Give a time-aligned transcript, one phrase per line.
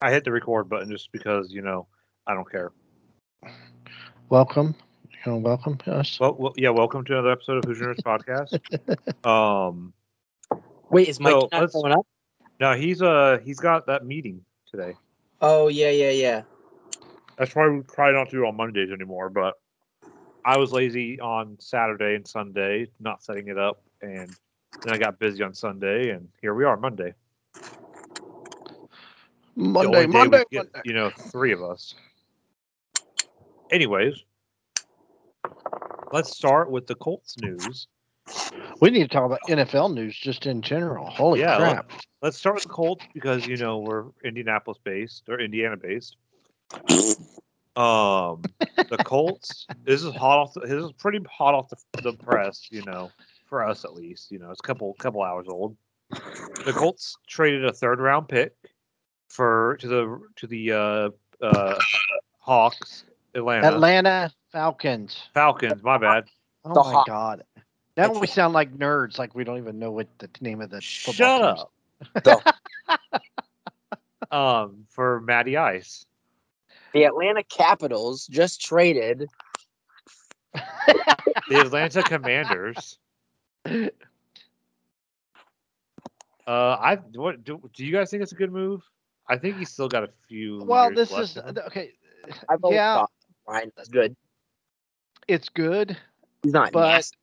[0.00, 1.86] I hit the record button just because you know
[2.26, 2.72] I don't care.
[4.28, 4.74] Welcome.
[5.24, 6.18] You know, welcome us.
[6.20, 6.70] Well, well yeah.
[6.70, 8.58] Welcome to another episode of Hoosier Nerds Podcast.
[9.26, 9.92] Um,
[10.90, 12.06] Wait, is Mike So, not let's- going up?
[12.60, 14.94] no, he's uh he's got that meeting today.
[15.40, 16.42] Oh yeah, yeah, yeah.
[17.38, 19.30] That's why we try not to do it on Mondays anymore.
[19.30, 19.54] But
[20.44, 24.30] I was lazy on Saturday and Sunday, not setting it up, and
[24.82, 27.14] then I got busy on Sunday, and here we are Monday.
[29.56, 30.80] Monday, only day we Monday, get, Monday.
[30.84, 31.94] You know, three of us.
[33.70, 34.22] Anyways,
[36.12, 37.88] let's start with the Colts news.
[38.80, 41.08] We need to talk about NFL news just in general.
[41.08, 41.90] Holy Yeah, crap.
[42.20, 46.16] Let's start with the Colts because you know we're Indianapolis based or Indiana based.
[47.76, 49.66] Um, the Colts.
[49.84, 50.54] This is hot off.
[50.54, 52.68] The, this is pretty hot off the, the press.
[52.70, 53.10] You know,
[53.46, 54.30] for us at least.
[54.30, 55.76] You know, it's a couple couple hours old.
[56.10, 58.54] The Colts traded a third round pick
[59.28, 61.10] for to the to the uh,
[61.44, 61.78] uh,
[62.38, 63.04] Hawks,
[63.34, 65.28] Atlanta, Atlanta Falcons.
[65.34, 65.82] Falcons.
[65.82, 66.24] My bad.
[66.64, 67.08] Oh The my Hawks.
[67.08, 67.44] god.
[67.96, 70.80] Now we sound like nerds, like we don't even know what the name of the
[70.80, 71.60] Shut football team is.
[72.24, 72.52] up.
[72.90, 73.20] The,
[74.36, 76.04] Um, for Matty Ice.
[76.92, 79.28] the Atlanta Capitals just traded.
[80.54, 82.98] the Atlanta Commanders.
[83.66, 83.80] Uh,
[86.46, 88.82] I what do, do you guys think it's a good move?
[89.28, 90.62] I think he's still got a few.
[90.64, 91.58] Well, years this left is him.
[91.66, 91.92] okay.
[92.48, 93.10] I've Yeah, thought
[93.48, 94.16] Ryan was good.
[95.28, 95.96] it's good.
[96.42, 97.16] He's not But- nasty.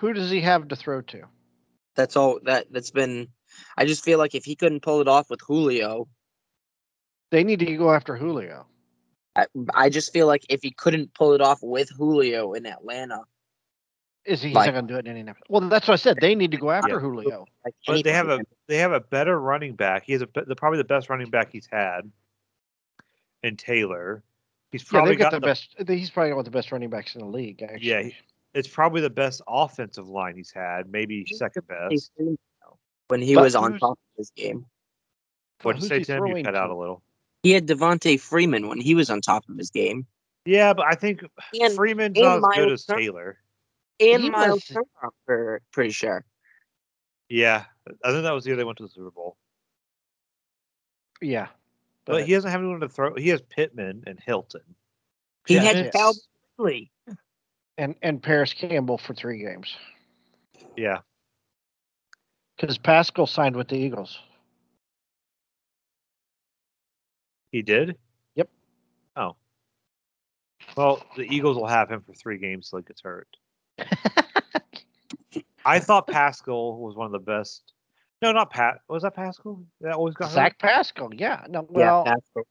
[0.00, 1.22] Who does he have to throw to?
[1.96, 3.28] That's all that that's been.
[3.76, 6.08] I just feel like if he couldn't pull it off with Julio,
[7.30, 8.66] They need to go after Julio.
[9.34, 13.22] I, I just feel like if he couldn't pull it off with Julio in Atlanta,
[14.24, 15.46] Is he he's Like- not going to do it in Indianapolis?
[15.50, 16.18] Well, that's what I said.
[16.20, 17.00] They need to go after Yeah.
[17.00, 17.46] Julio.
[17.86, 20.04] But they have a anything- they have a better running back.
[20.04, 22.10] He has a the probably the best running back he's had.
[23.42, 24.24] In Taylor,
[24.72, 25.74] he's probably they've got got the best.
[25.86, 27.62] He's probably one of the best running backs in the league.
[27.62, 27.86] Actually.
[27.88, 28.08] Yeah,
[28.54, 32.10] It's probably the best offensive line he's had, maybe He's second best.
[33.08, 34.66] When he But was on top of his game.
[35.62, 36.16] What'd you say, he Tim?
[36.26, 37.02] You throwing cut out a little.
[37.42, 40.06] He had Devonta Freeman when he was on top of his game.
[40.44, 41.24] Yeah, but I think
[41.60, 43.38] And Freeman's and not as good as Taylor.
[44.00, 44.84] and He Miles was-
[45.28, 46.24] Turner, pretty sure.
[47.28, 47.64] Yeah,
[48.04, 49.36] I think that was the year they went to the Super Bowl.
[51.20, 51.48] Yeah.
[52.04, 53.14] But he doesn't have anyone to throw.
[53.14, 54.62] He has Pittman and Hilton.
[55.46, 55.92] He Yeah, had yes.
[55.94, 56.20] Calvin
[56.58, 56.90] Ridley.
[57.78, 59.76] and and Parris Campbell for three games
[60.76, 60.98] Yeah,
[62.56, 64.18] because Pascal signed with the Eagles.
[67.52, 67.96] he did.
[68.34, 68.48] Yep.
[69.16, 69.36] Oh.
[70.76, 73.28] Well, the Eagles will have him for three games till he gets hurt.
[75.64, 77.72] I thought Pascal was one of the best.
[78.22, 78.78] No, not Pat.
[78.88, 79.62] Was that Pascal?
[79.80, 80.34] That always got hurt.
[80.34, 81.44] Zach Pascal, yeah.
[81.48, 82.46] No, well, yeah, that's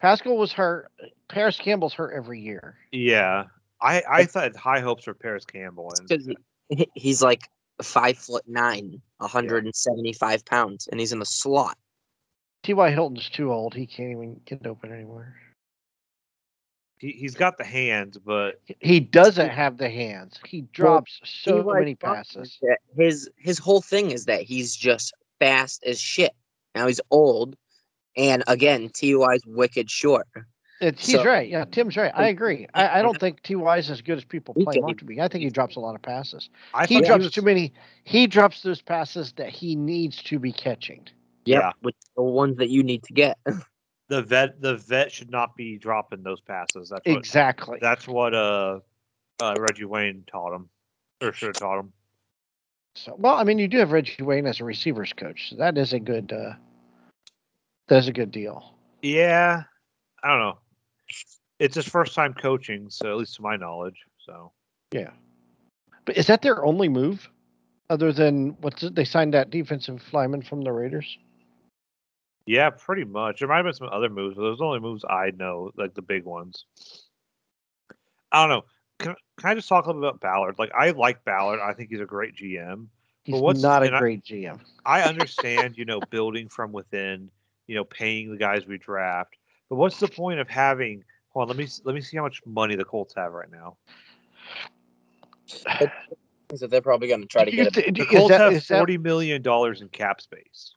[0.00, 0.90] Pascal was hurt.
[1.28, 2.76] Parris Campbell's hurt every year.
[2.92, 3.44] Yeah,
[3.80, 6.28] I I thought high hopes for Parris Campbell, and because
[6.68, 7.48] he, he's like
[7.82, 11.76] five foot nine, 175 pounds, and he's in the slot.
[12.64, 12.90] T.Y.
[12.90, 13.74] Hilton's too old.
[13.74, 15.34] He can't even get open anymore.
[16.98, 20.38] He he's got the hands, but He doesn't have the hands.
[20.46, 21.78] He drops so T.Y.
[21.80, 22.58] many passes.
[22.96, 26.32] His his whole thing is that he's just fast as shit.
[26.74, 27.56] Now he's old,
[28.16, 30.26] and again, Ty's wicked short.
[30.80, 31.48] It's, he's So- right.
[31.48, 32.12] Yeah, Tim's right.
[32.14, 32.68] I agree.
[32.74, 35.04] I, I don't think Ty is as good as people He play him up to
[35.04, 35.20] be.
[35.20, 36.50] I think he drops a lot of passes.
[36.72, 37.72] I He thought drops was- too many.
[38.04, 41.08] He drops those passes that he needs to be catching.
[41.46, 41.72] Yep, Yeah.
[41.80, 43.38] which are the ones that you need to get.
[44.08, 46.88] the vet the vet should not be dropping those passes.
[46.88, 47.78] That's what Exactly.
[47.80, 48.80] that's what uh,
[49.40, 50.68] uh Reggie Wayne taught him,
[51.22, 51.92] or should have taught him.
[52.96, 55.50] So, well, I mean, you do have Reggie Wayne as a receivers coach.
[55.50, 56.32] So that is a good.
[56.32, 56.54] Uh,
[57.86, 58.74] that's a good deal.
[59.02, 59.62] Yeah,
[60.22, 60.58] I don't know.
[61.58, 63.96] It's his first time coaching, so at least to my knowledge.
[64.24, 64.52] So
[64.92, 65.10] Yeah.
[66.04, 67.28] But is that their only move,
[67.90, 71.18] other than what's it, they signed that defensive lineman from the Raiders?
[72.48, 73.40] Yeah, pretty much.
[73.40, 75.70] There might have been some other moves, but those are the only moves I know,
[75.76, 76.64] like the big ones.
[78.32, 78.64] I don't know.
[78.98, 80.58] Can, can I just talk a little bit about Ballard?
[80.58, 81.60] Like I like Ballard.
[81.60, 82.86] I think he's a great GM.
[83.24, 84.60] He's what's- not a and I- great GM.
[84.86, 87.30] I understand, you know, building from within,
[87.66, 89.36] you know, paying the guys we draft.
[89.68, 91.04] But what's the point of having?
[91.34, 93.76] Hold on, let me let me see how much money the Colts have right now.
[95.46, 97.74] so they're probably going to try to get it.
[97.84, 100.74] thi- The Colts that- have is that- forty million dollars in cap space.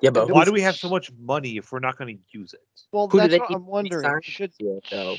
[0.00, 2.54] Yeah, but Why do we have so much money if we're not going to use
[2.54, 2.60] it?
[2.92, 4.20] well, who that's what I'm wondering.
[4.22, 5.16] Should, Yeah, though?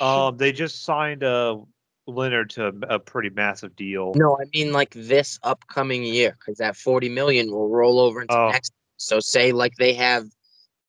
[0.00, 1.58] Um, they just signed uh,
[2.06, 4.12] Leonard to a, a pretty massive deal.
[4.14, 8.34] No, I mean like this upcoming year, because that 40 million will roll over into
[8.34, 8.48] Oh.
[8.48, 8.72] next.
[8.96, 10.26] So say like they have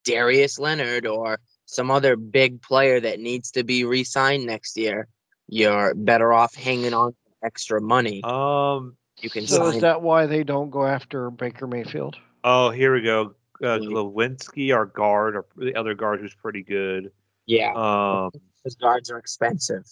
[0.04, 5.08] Darius Leonard or some other big player that needs to be re-signed next year,
[5.48, 7.14] you're better off hanging on
[7.44, 8.22] extra money.
[8.24, 8.98] Um.
[9.22, 12.18] You can So sign is that why they don't go after Baker Mayfield?
[12.44, 13.36] Oh, here we go.
[13.62, 13.90] Uh, Mm.
[13.90, 17.12] Glowinski, our guard, or the other guard who's pretty good.
[17.46, 18.32] yeah, Um.
[18.64, 19.86] because guards are expensive.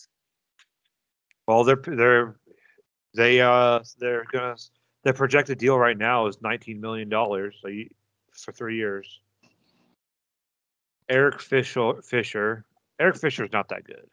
[1.48, 2.36] Well, they're they're
[3.16, 4.56] they uh they're gonna
[5.04, 7.90] their projected deal right now is nineteen million dollars so you,
[8.32, 9.20] for three years.
[11.10, 12.66] Eric Fisher Fisher
[13.00, 14.08] Eric Fisher is not that good.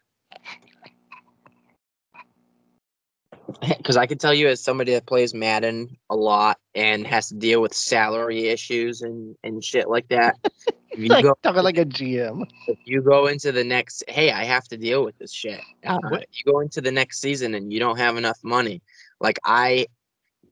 [3.77, 7.35] Because I can tell you, as somebody that plays Madden a lot and has to
[7.35, 11.77] deal with salary issues and and shit like that, if you Like, go talking like
[11.77, 12.43] a GM.
[12.67, 15.61] if you go into the next hey i have to deal with this shit.
[15.85, 18.81] Uh, you go into the next season and you don't have enough money.
[19.19, 19.87] Like i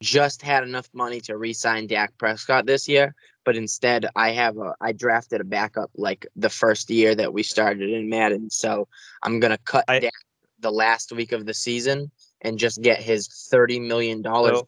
[0.02, 3.14] just had enough money to re-sign Dak Prescott this year
[3.46, 7.44] but instead i have a i drafted a backup like the first year that we
[7.44, 8.50] started in madden.
[8.50, 8.88] So
[9.24, 10.14] i'm gonna cut I- Dak
[10.60, 12.10] the last week of the season
[12.42, 14.62] and just get his 30 million dollars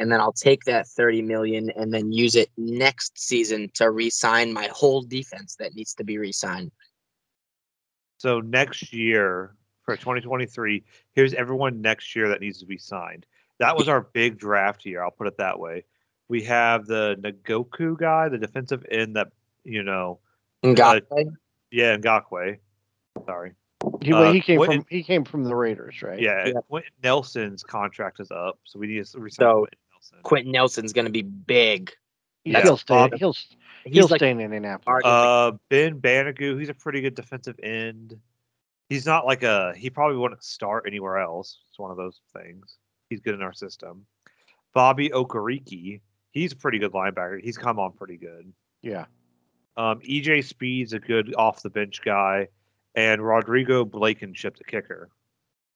[0.00, 4.50] and then I'll take that 30 million and then use it next season to re-sign
[4.50, 6.72] my whole defense that needs to be re-signed.
[8.16, 9.54] so next year
[9.84, 10.82] for 2023,
[11.12, 13.26] here's everyone next year that needs to be signed.
[13.58, 15.04] That was our big draft year.
[15.04, 15.84] I'll put it that way.
[16.28, 19.28] We have the Ngakoue guy, the defensive end that
[19.64, 20.20] you know,
[20.64, 21.34] Ngakoue?
[21.70, 22.58] yeah, Ngakoue.
[23.26, 23.52] Sorry.
[24.02, 26.18] He, Uh, he came what- from he came from the Raiders, right?
[26.20, 26.52] Yeah, Yeah.
[26.68, 30.18] Quenton Nelson's contract is up, so we need to resign So, Quenton Nelson.
[30.22, 31.90] Quenton Nelson's going to be big.
[32.44, 32.94] Yeah, he'll stay.
[32.94, 33.34] Bob- He'll
[33.84, 35.02] he'll like stay in Indianapolis.
[35.04, 38.18] arguably- Uh, Ben Banogu, he's a pretty good defensive end.
[38.88, 39.72] He's not like a.
[39.76, 41.62] He probably wouldn't start anywhere else.
[41.68, 42.78] It's one of those things.
[43.08, 44.06] He's good in our system.
[44.74, 46.00] Bobby Okereke,
[46.32, 47.40] he's a pretty good linebacker.
[47.42, 48.52] He's come on pretty good.
[48.82, 49.06] yeah.
[49.76, 52.48] Um, EJ Speed's a good off the bench guy,
[52.94, 55.10] and Rodrigo Blankenship, the kicker.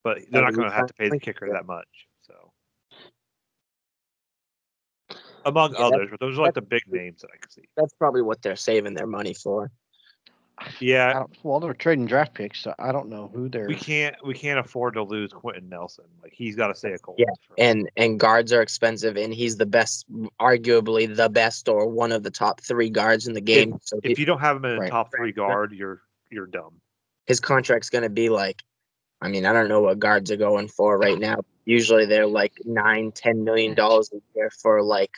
[0.03, 1.89] But they're Yeah, not going to have to pay the kicker that much.
[2.23, 2.53] So,
[5.45, 7.69] among Yeah, others, but those are like the big names that I can see.
[7.77, 9.71] that's probably what they're saving their money for.
[10.81, 13.67] Yeah, well, they're trading draft picks, so I don't know who they're.
[13.67, 16.05] we can't we can't afford to lose Quenton Nelson.
[16.23, 17.19] Like he's got to stay a Colt.
[17.19, 17.27] Yeah,
[17.59, 20.07] And and guards are expensive, and he's the best,
[20.41, 23.79] arguably the best or one of the top three guards in the game.
[23.83, 24.91] so if you don't have him in the Right.
[24.91, 26.81] top three guard, you're you're dumb.
[27.27, 28.63] His contract's going to be like
[29.23, 31.41] i mean i don't know what guards are going for right now.
[31.67, 35.13] Usually they're like nine ten million dollars a year for like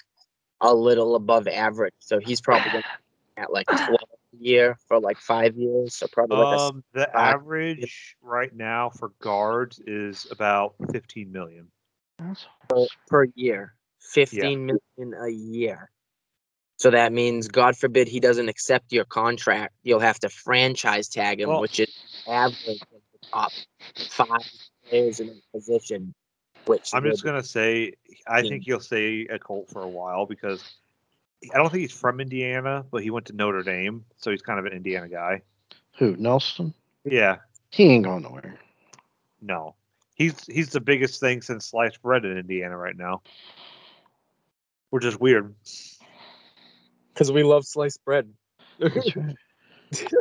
[0.60, 1.94] a little above average.
[1.98, 2.82] So he's probably going
[3.36, 7.10] to at like 12 a year for like five years so probably like Um, the
[7.12, 11.66] five- average right now for guards is about 15 million.
[13.08, 13.74] per year.
[13.98, 15.90] Fifteen million a year
[16.76, 21.40] so that means god forbid he doesn't accept your contract you'll have to franchise tag
[21.40, 21.88] him Well- which is
[22.28, 23.52] average of the top
[24.10, 24.28] five
[24.88, 26.14] players in his position
[26.66, 27.92] which I'm just gonna say
[28.26, 30.62] I think he'll stay a Colt for a while because
[31.54, 34.58] I don't think he's from Indiana, but he went to Notre Dame, so he's kind
[34.58, 35.42] of an Indiana guy.
[35.98, 36.74] Who Nelson?
[37.04, 37.36] Yeah,
[37.70, 38.58] He ain't going nowhere.
[39.40, 39.76] no,
[40.16, 43.22] he's he's the biggest thing since sliced bread in Indiana right now,
[44.90, 45.54] which is weird.
[47.16, 48.28] Because we love sliced bread.
[48.78, 49.34] That's right.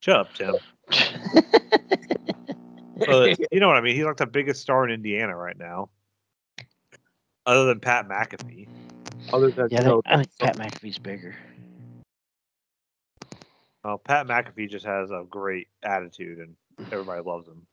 [0.00, 0.56] Shut up, Tim.
[3.06, 3.96] But you know what I mean.
[3.96, 5.88] He's like the biggest star in Indiana right now,
[7.46, 8.68] other than Pat McAfee.
[9.32, 11.34] Other than yeah, I think, I think Pat McAfee's bigger.
[13.82, 16.54] Well, Pat McAfee just has a great attitude, and
[16.92, 17.66] everybody loves him.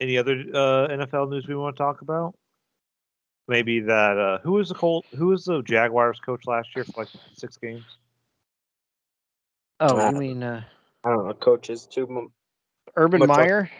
[0.00, 2.34] Any other uh, NFL news we want to talk about?
[3.48, 5.06] Maybe that uh, who was the Colt?
[5.16, 7.84] Who was the Jaguars coach last year for like six games?
[9.80, 10.64] Oh, Uh, you mean uh,
[11.04, 12.06] I don't know, coaches too.
[12.08, 12.28] mu-
[12.96, 13.70] Urban Much like- Meyer?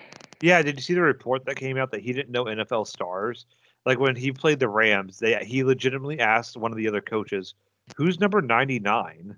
[0.43, 3.47] Yeah, did you see the report that came out that he didn't know NFL stars?
[3.87, 7.55] Like when he played the Rams, they he legitimately asked one of the other coaches,
[7.97, 9.35] "Who's number 99?"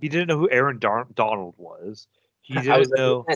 [0.00, 2.08] He didn't know who Aaron Dar- Donald was.
[2.42, 3.26] He I didn't was know.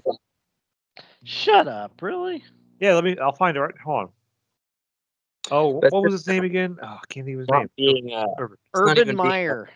[1.24, 2.02] Shut up!
[2.02, 2.42] Really?
[2.80, 3.16] Yeah, let me.
[3.18, 3.60] I'll find it.
[3.60, 4.08] Right, hold on.
[5.54, 6.78] Oh, That's what was his name again?
[6.82, 7.70] Oh, I can't think of his not name.
[7.76, 8.56] being a, Urban.
[8.60, 9.70] It's not Urban even being a- Meyer.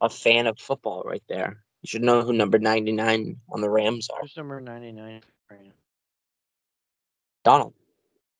[0.00, 1.64] a fan of football right there.
[1.82, 4.20] You should know who number 99 on the Rams are.
[4.20, 5.22] Who's number ninety nine?
[7.44, 7.74] Donald.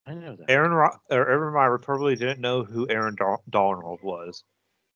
[0.06, 0.50] I know that.
[0.50, 4.44] Aaron Ro- or Urban Meyer probably didn't know who Aaron Dar- Donald was.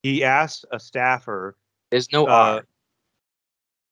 [0.03, 1.57] He asked a staffer.
[1.91, 2.67] There's no Uh, R.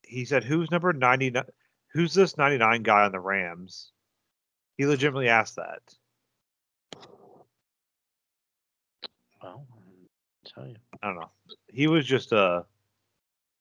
[0.03, 1.45] he said, "Who's number 99?
[1.93, 3.93] Who's this 99 guy on the Rams?"
[4.79, 5.83] He legitimately asked that.
[9.43, 9.67] Well,
[10.55, 10.77] tell you.
[11.03, 11.31] I don't know.
[11.73, 12.65] He was just a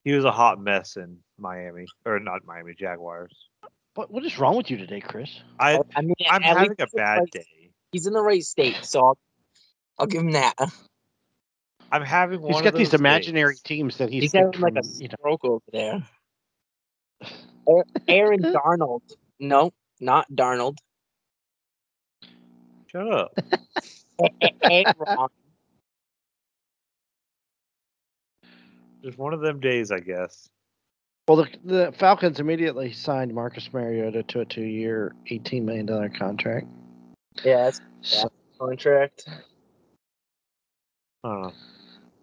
[0.03, 3.33] he was a hot mess in Miami or not Miami Jaguars.
[3.95, 5.41] What what is wrong with you today, Chris?
[5.59, 7.45] I oh, I mean, I'm having a he's in the bad right- day.
[7.91, 9.17] He's in the right state, so I'll,
[9.97, 10.53] I'll give him that.
[11.91, 13.61] I'm having one He's of got these those imaginary days.
[13.63, 15.15] teams that he's, He's picked having like a from, you know.
[15.19, 16.03] stroke over there.
[17.65, 19.01] Or Aaron Darnold.
[19.39, 20.77] No, not Darnold.
[22.87, 23.37] Shut up.
[24.63, 24.85] Aaron.
[29.03, 30.49] Just one of them days, I guess.
[31.27, 36.67] Well, the, the Falcons immediately signed Marcus Mariota to a two-year, eighteen million dollar contract.
[37.43, 38.25] yeah, that's S-
[38.59, 39.27] contract.
[41.23, 41.51] I.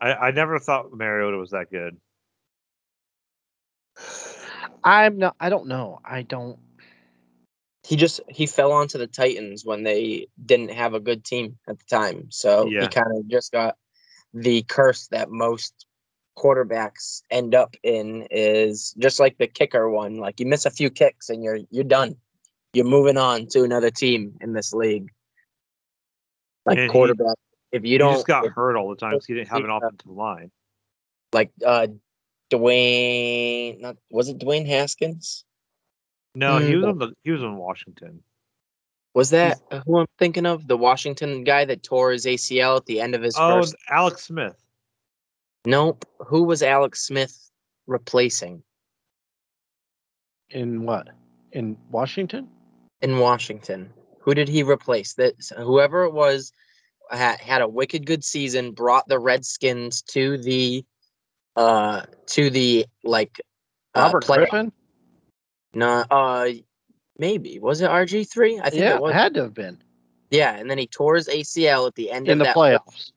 [0.01, 1.97] I, I never thought Mariota was that good.
[4.85, 5.37] I'm not.
[5.41, 6.01] I don't know.
[6.05, 6.59] I don't.
[7.87, 11.79] He just he fell onto the Titans when they didn't have a good team at
[11.79, 12.27] the time.
[12.31, 12.83] So Yeah.
[12.83, 13.77] he kind of just got
[14.35, 15.86] the curse that most
[16.37, 20.19] quarterbacks end up in is just like the kicker one.
[20.19, 22.17] Like you miss a few kicks and you're you're done.
[22.73, 25.09] You're moving on to another team in this league.
[26.67, 27.37] Like And he- quarterback.
[27.73, 29.67] if you don't just got if- hurt all the time because he didn't have an
[29.71, 29.79] Yeah.
[29.79, 30.51] offensive line.
[31.33, 31.87] like uh
[32.51, 35.45] Dwayne not was it Dwayne Haskins?
[36.35, 36.77] No, he Mm.
[36.77, 38.23] was on the he was in Washington.
[39.15, 40.69] Was that who I'm thinking of?
[40.69, 44.25] The Washington guy that tore his ACL at the end of his Oh, first Alex
[44.25, 44.55] Smith.
[45.67, 46.05] Nope.
[46.27, 47.51] Who was Alex Smith
[47.87, 48.63] replacing
[50.51, 51.09] In what?
[51.53, 52.49] In Washington?
[53.03, 53.93] in Washington?
[54.21, 55.15] Who did he replace?
[55.15, 56.51] That whoever it was
[57.11, 60.85] had, had a wicked good season, brought the Redskins to the
[61.57, 63.41] uh to the like
[63.95, 64.73] uh, Robert play- Griffin?
[65.75, 66.49] No, uh
[67.19, 67.59] maybe.
[67.59, 68.61] Was it RG3?
[68.63, 69.13] I think Yeah, it was.
[69.13, 69.83] had to have been
[70.31, 73.13] yeah, and then he tore his ACL at the end in of the playoffs.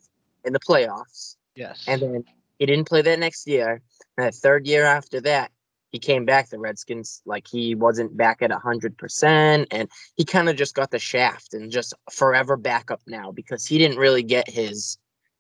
[0.46, 1.38] in the playoffs.
[1.56, 1.84] Yes.
[1.88, 2.24] And then
[2.60, 3.82] he didn't play that next year.
[4.18, 5.51] And that third year after that,
[5.92, 6.50] he came back.
[6.50, 10.92] The Redskins, like he wasn't back at hundred percent, and he kind of just got
[10.92, 15.00] the shaft and just forever backup now because he didn't really get his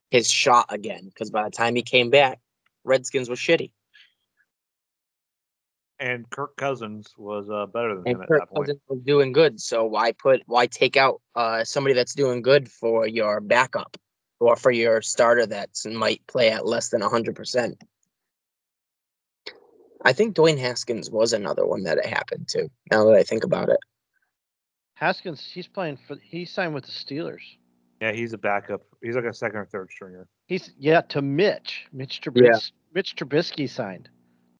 [0.09, 1.05] his shot again.
[1.05, 2.39] Because by the time he came back,
[2.83, 3.71] Redskins was shitty,
[5.99, 8.67] And Kirk Cousins was uh, better than and him at Kirk that point.
[8.67, 9.59] Cousins was doing good.
[9.59, 13.97] So why put why take out uh, somebody that's doing good for your backup
[14.39, 17.81] or for your starter that might play at less than hundred percent?
[20.03, 22.69] I think Dwayne Haskins was another one that it happened to.
[22.89, 23.79] Now that I think about it,
[24.93, 26.17] Haskins, he's playing for.
[26.21, 27.41] He signed with the Steelers.
[28.01, 28.81] Yeah, he's a backup.
[29.03, 30.27] He's like a second or third stringer.
[30.47, 31.85] He's yeah to Mitch.
[31.91, 32.71] Mitch Trubisky.
[32.93, 34.09] Mitch Trubisky signed,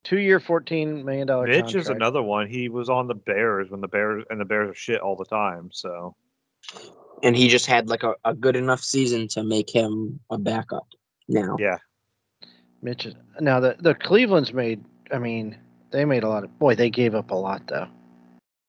[0.04, 1.48] two-year, fourteen million dollar.
[1.48, 1.76] Mitch contract.
[1.76, 2.48] is another one.
[2.48, 5.26] He was on the Bears when the Bears and the Bears are shit all the
[5.26, 5.70] time.
[5.72, 6.16] So
[7.24, 10.88] and he just had like a, a good enough season to make him a backup.
[11.28, 11.78] Now, yeah,
[12.82, 14.84] Mitch is now the the Cleveland's made.
[15.12, 15.58] I mean,
[15.92, 16.58] they made a lot of.
[16.60, 17.88] Boy, they gave up a lot though.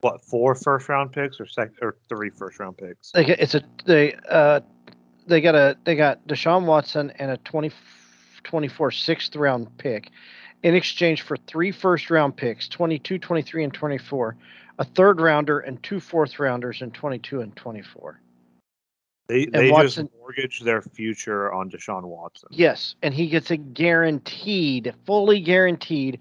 [0.01, 3.13] what four first round picks or sec or three first round picks?
[3.13, 4.61] They get, it's a they uh
[5.27, 7.71] they got a they got Deshaun Watson and a 20,
[8.45, 10.11] 24 sixth round pick
[10.63, 14.37] in exchange for three first round picks 22 23 and 24
[14.79, 18.21] a third rounder and two fourth rounders in 22 and 24
[19.31, 22.49] They they Watson- just mortgaged their future on Deshaun Watson.
[22.51, 26.19] yes and he gets a guaranteed fully guaranteed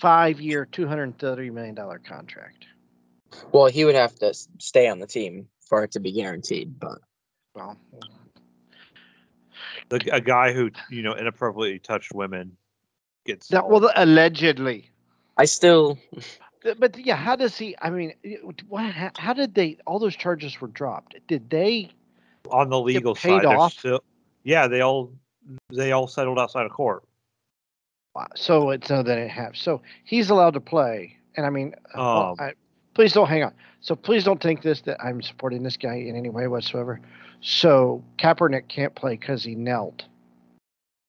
[0.00, 2.66] five year 230 million dollar contract
[3.50, 6.78] well, he would have to stay on the team for it to be guaranteed.
[6.78, 6.98] But
[7.54, 7.78] well
[9.88, 12.56] The, a guy who you know inappropriately touched women
[13.24, 14.90] gets that, well allegedly
[15.36, 15.98] I still,
[16.78, 17.74] But yeah, how does he?
[17.80, 18.12] I mean,
[18.68, 18.92] what?
[18.92, 19.78] How, how did they?
[19.86, 21.16] All those charges were dropped.
[21.26, 21.90] Did they?
[22.50, 23.46] On the legal paid side.
[23.46, 23.72] off?
[23.72, 24.02] Still,
[24.44, 25.12] yeah, they all
[25.70, 27.02] they all settled outside of court.
[28.14, 29.56] wow, So it's so that it have.
[29.56, 31.16] So he's allowed to play.
[31.36, 32.52] And I mean, uh, well, Um, I,
[32.94, 33.54] please don't hang on.
[33.80, 37.00] So please don't think this that I'm supporting this guy in any way whatsoever.
[37.40, 40.04] So Kaepernick can't play because he knelt.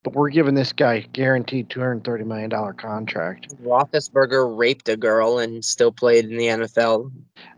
[0.04, 3.56] But we're giving this guy guaranteed two hundred thirty million dollar contract.
[3.64, 7.10] Roethlisberger raped a girl and still played in the NFL.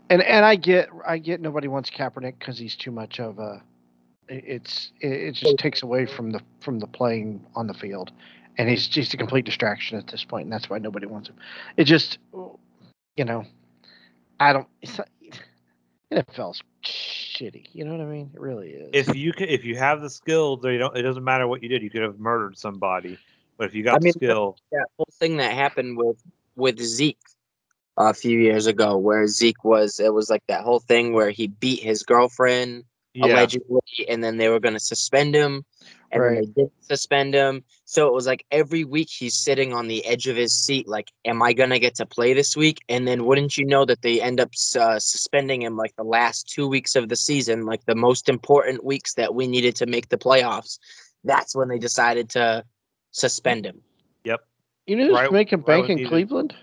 [0.08, 3.62] And and I get I get nobody wants Kaepernick because he's too much of a.
[4.28, 8.12] It's it, it just takes away from the from the playing on the field,
[8.58, 11.36] and he's just a complete distraction at this point, and that's why nobody wants him.
[11.76, 12.18] It just,
[13.16, 13.44] you know,
[14.40, 14.68] I don't.
[14.82, 15.08] It's not,
[16.12, 17.66] NFL's shitty.
[17.72, 18.30] You know what I mean?
[18.32, 19.08] It really is.
[19.08, 20.96] If you can, if you have the skill, they don't.
[20.96, 21.82] It doesn't matter what you did.
[21.82, 23.18] You could have murdered somebody,
[23.58, 26.22] but if you got I the mean, skill, that whole thing that happened with
[26.54, 27.18] with Zeke
[27.96, 31.46] a few years ago, where Zeke was it was like that whole thing where he
[31.48, 32.84] beat his girlfriend
[33.14, 35.64] yeah, allegedly, and then they were going to suspend him.
[36.12, 36.40] and then Right.
[36.46, 37.64] they didn't suspend him.
[37.84, 41.10] So it was like every week he's sitting on the edge of his seat, like,
[41.24, 44.20] "Am I gonna get to play this week?" And then wouldn't you know that they
[44.20, 47.96] end up uh, suspending him like the last two weeks of the season, like the
[47.96, 50.78] most important weeks that we needed to make the playoffs.
[51.24, 52.64] That's when they decided to
[53.10, 53.80] suspend him.
[54.24, 54.40] Yep
[54.86, 56.08] you know who's Right- making right bank when in needed.
[56.10, 56.54] Cleveland?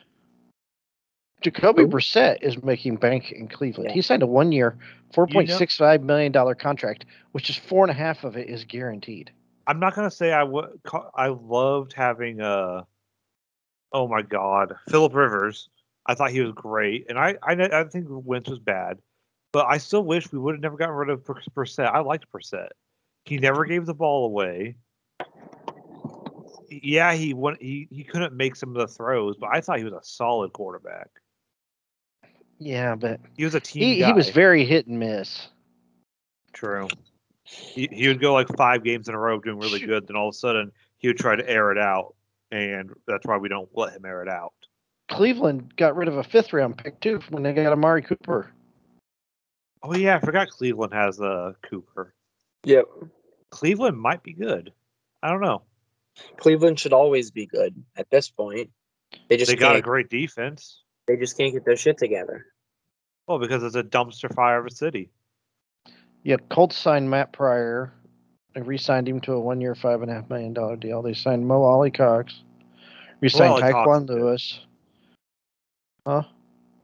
[1.44, 1.84] Jacoby?
[1.84, 3.90] Brissett is making bank in Cleveland.
[3.90, 3.94] Yeah.
[3.94, 4.78] He signed a one-year,
[5.14, 8.50] four point six five million dollar contract, which is four and a half of it
[8.50, 9.32] is guaranteed.
[9.68, 10.80] I'm not gonna say I would.
[11.16, 12.86] I loved having a.
[13.92, 15.70] Oh my God, Philip Rivers.
[16.06, 19.00] I thought he was great, and I I, I think Wentz was bad,
[19.52, 21.88] but I still wish we would have never gotten rid of Brissett.
[21.88, 22.70] I liked Brissett.
[23.26, 24.76] He never gave the ball away.
[26.70, 27.62] Yeah, he went.
[27.62, 30.54] He he couldn't make some of the throws, but I thought he was a solid
[30.54, 31.10] quarterback.
[32.64, 34.08] Yeah, but He was a team he, guy.
[34.08, 35.48] he was very hit and miss.
[36.54, 36.88] True.
[37.44, 40.30] He, he would go like five games in a row doing really good, then all
[40.30, 42.16] of a sudden he would try to air it out,
[42.52, 44.54] and that's why we don't let him air it out.
[45.10, 48.50] Cleveland got rid of a fifth round pick too when they got Amari Cooper.
[49.84, 52.14] Oh yeah, I forgot Cleveland has uh, Cooper.
[52.64, 52.86] Yep.
[53.50, 54.72] Cleveland might be good.
[55.22, 55.64] I don't know.
[56.38, 58.70] Cleveland should always be good at this point.
[59.28, 60.82] They just They got a great defense.
[61.08, 62.46] they just can't get their shit together.
[63.28, 65.10] Well, because it's a dumpster fire of a city.
[66.24, 67.94] Yeah, Colts signed Matt Pryor.
[68.54, 71.02] They re-signed him to a one-year, five and a half million dollar deal.
[71.02, 72.42] They signed Mo Alie-Cox.
[73.22, 74.08] Re-signed Cox Taekwon.
[74.08, 74.60] Lewis.
[76.06, 76.24] Huh?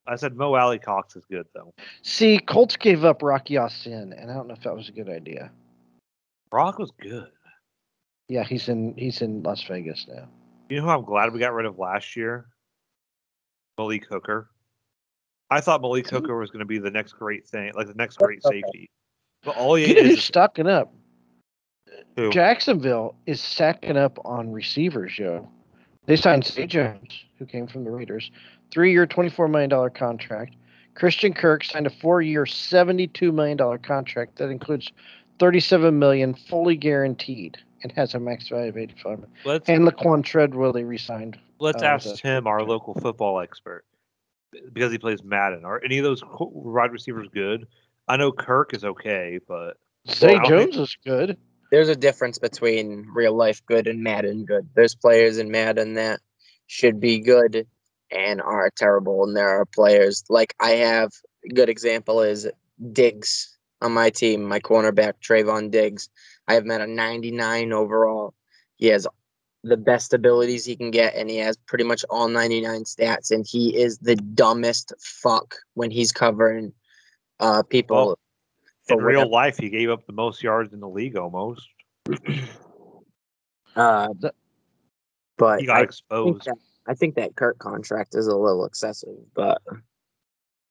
[0.07, 1.73] I said Mo Alie-Cox is good though.
[2.01, 5.09] See, Colts gave up Rock Ya-Sin, and I don't know if that was a good
[5.09, 5.51] idea.
[6.49, 7.29] Brock was good.
[8.27, 10.27] Yeah, he's in he's in Las Vegas now.
[10.69, 12.47] You know who I'm glad we got rid of last year?
[13.77, 14.49] Malik Hooker.
[15.51, 18.17] I thought Malik Hooker was going to be the next great thing, like the next
[18.17, 18.89] great safety.
[19.43, 20.93] But all he You know is, is stocking up?
[22.15, 22.29] who?
[22.31, 25.49] Jacksonville is stacking up on receivers, yo.
[26.05, 28.31] They signed Zay Jones, who came from the Raiders,
[28.71, 30.55] three-year, twenty-four million dollar contract.
[30.95, 34.91] Christian Kirk signed a four-year, seventy-two million dollar contract that includes
[35.39, 39.19] thirty-seven million fully guaranteed and has a max value of eighty-five.
[39.19, 39.29] million.
[39.45, 41.37] Let's And Laquon Treadwell they re-signed.
[41.59, 43.85] let's uh, ask Tim, our local football expert,
[44.73, 45.65] because he plays Madden.
[45.65, 47.67] Are any of those wide receivers good?
[48.07, 49.77] I know Kirk is okay, but
[50.09, 51.37] Zay I don't Jones is good.
[51.71, 54.67] There's a difference between real life good and Madden good.
[54.73, 56.19] There's players in Madden that
[56.65, 57.67] should be good
[58.11, 61.11] and are terrible, and there are players like I have
[61.45, 62.47] a good example is
[62.91, 66.09] Diggs on my team, my cornerback Trevon Diggs.
[66.47, 68.33] I have him at a 99 overall.
[68.77, 69.05] He has
[69.63, 73.31] the best abilities he can get, and he has pretty much all 99 stats.
[73.31, 76.71] And he is the dumbest fuck when he's covering
[77.39, 77.97] uh, people.
[77.97, 78.19] Well,
[78.87, 81.67] for in real whatever- life, he gave up the most yards in the league almost.
[83.75, 84.07] uh,
[85.37, 86.45] but He got I think exposed.
[86.45, 86.55] that,
[86.87, 89.61] I think that Kirk contract is a little excessive, but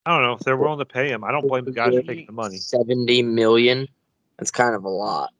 [0.06, 1.22] I don't know if they're willing to pay him.
[1.24, 2.56] I don't blame the guys for taking the money.
[2.56, 3.86] Seventy million.
[4.38, 5.30] That's kind of a lot.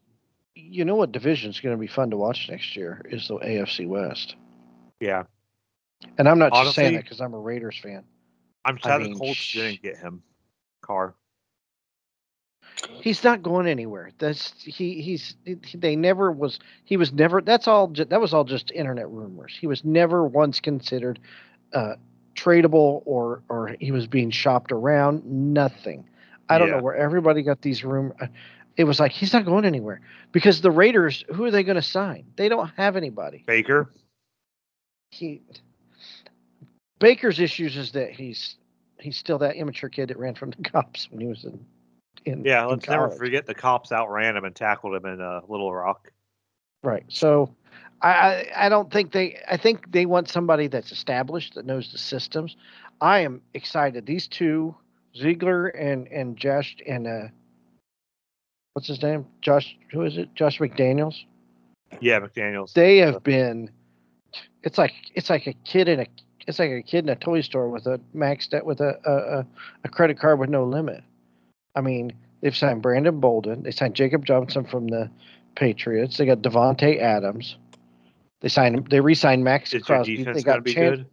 [0.60, 3.36] You know what division is going to be fun to watch next year is the
[3.38, 4.34] AFC West.
[5.00, 5.22] Yeah,
[6.18, 8.04] And I'm not just saying Honestly- that because I'm a Raiders fan.
[8.64, 10.22] I'm I sad mean, the Colts sh- didn't get him.
[10.82, 11.14] Carr.
[13.00, 14.10] He's not going anywhere.
[14.18, 15.00] That's he.
[15.00, 16.58] He's he- they never was.
[16.84, 17.40] He was never.
[17.40, 17.88] That's all.
[17.88, 19.56] That was all just internet rumors.
[19.58, 21.18] He was never once considered
[21.72, 21.94] uh,
[22.34, 25.24] tradable or or he was being shopped around.
[25.24, 26.08] Nothing.
[26.48, 26.76] I don't Yeah.
[26.76, 28.16] know where everybody got these rumors.
[28.78, 31.24] It was like he's not going anywhere because the Raiders.
[31.34, 32.24] Who are they going to sign?
[32.36, 33.42] They don't have anybody.
[33.44, 33.90] Baker.
[35.10, 35.42] He
[37.00, 38.56] Baker's issues is that he's
[39.00, 41.66] he's still that immature kid that ran from the cops when he was in.
[42.24, 45.40] in Yeah, in let's never forget the cops outran him and tackled him in uh,
[45.48, 46.12] Little Rock.
[46.84, 47.04] Right.
[47.08, 47.52] So
[48.00, 51.90] I, I I don't think they I think they want somebody that's established that knows
[51.90, 52.56] the systems.
[53.00, 54.06] I am excited.
[54.06, 54.76] These two,
[55.16, 57.22] Ziegler and and Josh and uh
[58.78, 59.26] what's his name?
[59.40, 60.32] Josh who is it?
[60.36, 61.24] Josh McDaniels.
[62.00, 62.74] Yeah, McDaniel's.
[62.74, 63.70] They have been
[64.62, 66.06] it's like it's like a kid in a
[66.46, 69.44] it's like a kid in a toy store with a maxed out with a a,
[69.82, 71.02] a, credit card with no limit.
[71.74, 73.64] I mean, they've signed Brandon Bolden.
[73.64, 75.10] They signed Jakob Johnson from the
[75.56, 76.16] Patriots.
[76.16, 77.56] They got Davante Adams.
[78.42, 78.86] They signed.
[78.90, 80.18] They re-signed Max Is your Crosby.
[80.18, 81.06] defense They got be Chan- good?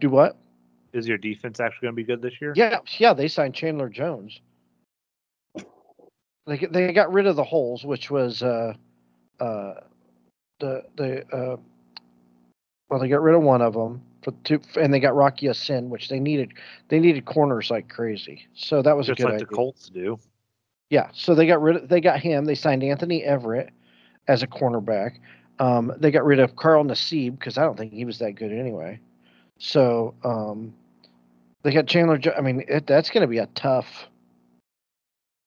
[0.00, 0.36] Do what?
[0.92, 2.54] Is your defense actually going to be good this year?
[2.56, 3.12] Yeah, yeah.
[3.14, 4.40] They signed Chandler Jones.
[6.48, 8.72] They they got rid of the holes, which was uh,
[9.38, 9.74] uh,
[10.60, 11.56] the the uh,
[12.88, 15.90] well, they got rid of one of them for two, and they got Rock Ya-Sin,
[15.90, 16.52] which they needed.
[16.88, 18.46] They needed corners like crazy.
[18.54, 19.46] So that was Just a good like idea.
[19.46, 20.18] the Colts do.
[20.90, 22.46] Yeah, so they got rid of they got him.
[22.46, 23.70] They signed Anthony Averett,
[24.26, 25.18] as a cornerback.
[25.58, 28.52] Um, they got rid of Carl Nassib because I don't think he was that good
[28.52, 29.00] anyway.
[29.58, 30.72] So um,
[31.62, 32.18] they got Chandler.
[32.18, 34.06] Jo- I mean, it, that's going to be a tough.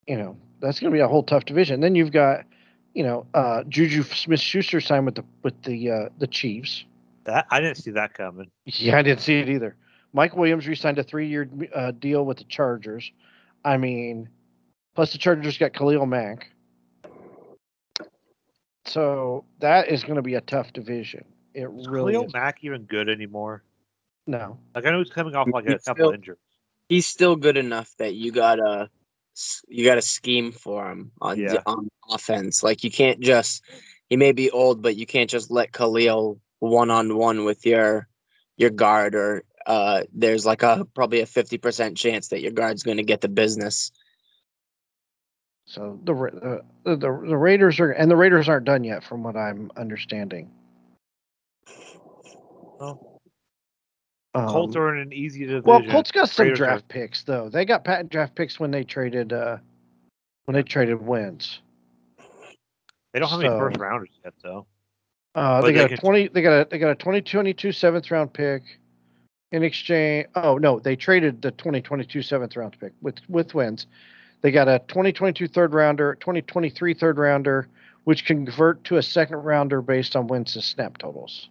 [0.08, 1.82] You know, that's going to be a whole tough division.
[1.82, 2.46] Then you've got,
[2.94, 6.86] you know, uh, Juju Smith-Schuster signed with the with the uh, the Chiefs.
[7.26, 8.50] That I didn't see that coming.
[8.66, 9.76] Yeah, I didn't see it either.
[10.14, 13.12] Mike Williams re-signed a three-year uh, deal with the Chargers.
[13.64, 14.28] I mean,
[14.96, 16.52] plus the Chargers got Khalil Mack.
[18.86, 21.24] So that is going to be a tough division.
[21.54, 22.34] It Is really Khalil is.
[22.34, 23.64] Mack even good anymore?
[24.28, 26.38] No, Like I know he's coming off like a couple still- injuries.
[26.90, 28.90] He's still good enough that you gotta s-
[29.68, 31.62] you gotta scheme for him on Yeah.
[31.66, 32.64] on offense.
[32.64, 33.64] Like you can't just
[34.10, 38.08] he may be old, but you can't just let Khalil one on one with your
[38.58, 42.84] your guard or uh there's like a probably a fifty percent chance that your guard's
[42.84, 43.92] gonna get the business.
[45.66, 49.24] so the uh, the the, the Raiders are and the Raiders aren't done yet, from
[49.24, 50.52] what I'm understanding.
[52.80, 53.11] Well,
[54.34, 55.64] Um, Colts are in an easy division.
[55.66, 57.50] well, Colts got some Raiders are- draft picks though.
[57.50, 59.58] They got patent draft picks when they traded uh,
[60.46, 61.60] when they traded Wentz.
[63.14, 64.66] They don't have any first rounders yet, though.
[65.36, 66.28] Uh, they they got a twenty.
[66.30, 68.64] They got a they got a 2022 seventh round pick
[69.52, 70.28] in exchange.
[70.36, 73.86] Oh no, they traded the 2022 seventh round pick with with Wentz.
[74.42, 77.68] They got a 2022 third rounder, 2023 third rounder,
[78.06, 81.50] which can convert to a second rounder based on wins and snap totals.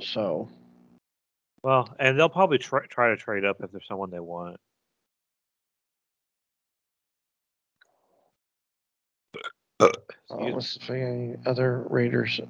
[0.00, 0.48] So
[1.62, 4.56] Well, and they'll probably try, try to trade up if there's someone they want.
[9.80, 9.88] uh,
[10.30, 12.40] let's see any other Raiders.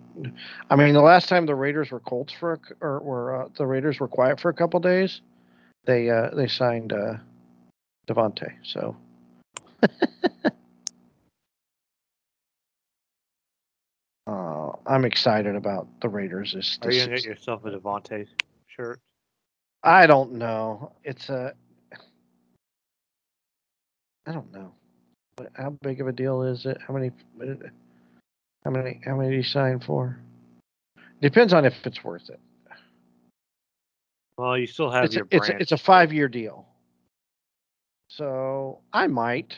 [0.68, 3.48] I mean, the last time the Raiders were Colts for a c- or were uh,
[3.56, 5.20] the Raiders were quiet for a couple days,
[5.86, 7.14] they uh, they signed uh,
[8.08, 8.52] Davante.
[8.62, 8.96] So.
[14.26, 18.28] Uh, I'm excited about the Raiders this, Are you this gonna get yourself a Davante
[18.80, 19.00] shirt?
[19.82, 20.92] I don't know.
[21.04, 21.54] It's a.
[24.26, 24.72] I don't know.
[25.54, 26.78] How big of a deal is it?
[26.86, 27.10] How many?
[28.64, 29.00] How many?
[29.04, 30.18] How many do you sign for?
[31.22, 32.40] Depends on if it's worth it.
[34.36, 36.66] Well, you still have It's a, your it's a, it's a five year deal.
[38.08, 39.54] So I might.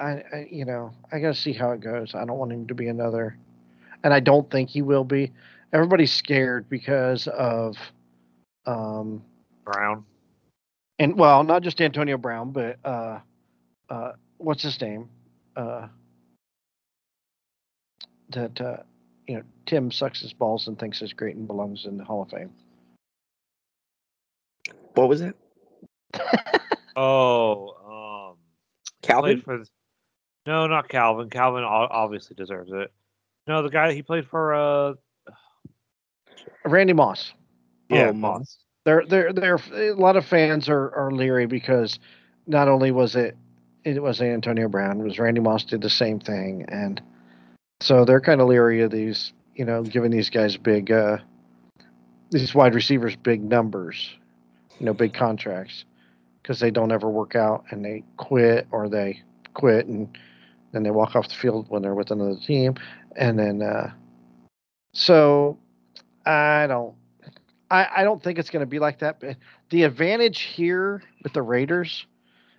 [0.00, 2.14] I, I you know I gotta see how it goes.
[2.14, 3.36] I don't want him to be another,
[4.02, 5.32] and I don't think he will be.
[5.74, 7.76] Everybody's scared because of,
[8.64, 9.22] um,
[9.64, 10.04] Brown.
[11.00, 13.18] and well, not just Antonio Brown, but uh,
[13.90, 15.08] uh, what's his name?
[15.56, 15.88] Uh,
[18.30, 18.76] that uh,
[19.26, 22.22] you know Tim sucks his balls and thinks is great and belongs in the Hall
[22.22, 22.50] of Fame.
[24.94, 25.36] What was it?
[26.96, 28.36] Oh, um,
[29.02, 29.40] Calvin?
[29.40, 29.58] for.
[29.58, 29.66] the-
[30.46, 31.28] No, not Calvin.
[31.28, 32.92] Calvin obviously deserves it.
[33.48, 34.54] No, the guy he played for.
[34.54, 34.94] Uh,
[36.64, 37.32] Randy Moss.
[37.88, 38.58] yeah, Oh, Moss.
[38.84, 41.98] There, there, they're they're a lot of fans are are leery because
[42.46, 43.36] not only was it
[43.84, 47.00] it was Antonio Brown, it was Randy Moss did the same thing, and
[47.80, 51.18] so they're kind of leery of these, you know, giving these guys big uh
[52.30, 54.10] these wide receivers big numbers,
[54.78, 55.84] you know, big contracts
[56.42, 59.22] because they don't ever work out and they quit or they
[59.54, 60.18] quit and
[60.72, 62.74] then they walk off the field when they're with another team
[63.16, 63.90] and then uh
[64.92, 65.56] so
[66.26, 66.94] I don't
[67.70, 69.20] I, I don't think it's going to be like that.
[69.20, 69.36] But
[69.70, 72.06] the advantage here with the Raiders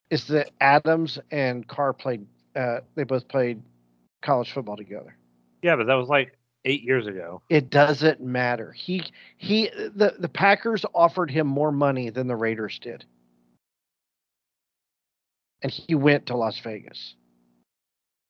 [0.09, 2.25] is that Adams and Carr played.
[2.55, 3.61] Uh, they both played
[4.21, 5.15] college football together.
[5.61, 7.41] Yeah, but that was like eight years ago.
[7.49, 8.71] It doesn't matter.
[8.71, 9.03] He
[9.37, 9.69] he.
[9.69, 13.05] The the Packers offered him more money than the Raiders did,
[15.61, 17.15] and he went to Las Vegas.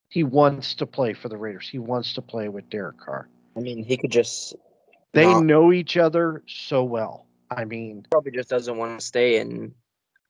[0.10, 1.68] He wants to play for the Raiders.
[1.68, 3.28] He wants to play with Derek Carr.
[3.58, 4.56] I mean, he could just
[5.16, 7.26] They know each other so well.
[7.50, 9.74] I mean, probably just doesn't want to stay in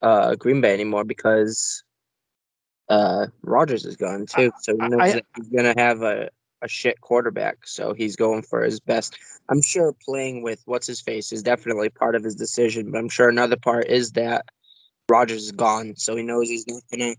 [0.02, 1.84] uh, Green Bay anymore because
[2.90, 4.52] uh, Rodgers is gone too.
[4.62, 6.30] So he knows I- that he's gonna have a,
[6.62, 7.68] a shit quarterback.
[7.68, 9.18] So he's going for his best.
[9.50, 13.10] I'm sure playing with what's his face is definitely part of his decision, but I'm
[13.10, 14.46] sure another part is that
[15.10, 17.16] Rodgers is gone, so he knows he's not gonna.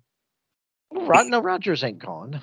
[0.93, 2.41] Rod, no, Rodgers ain't gone.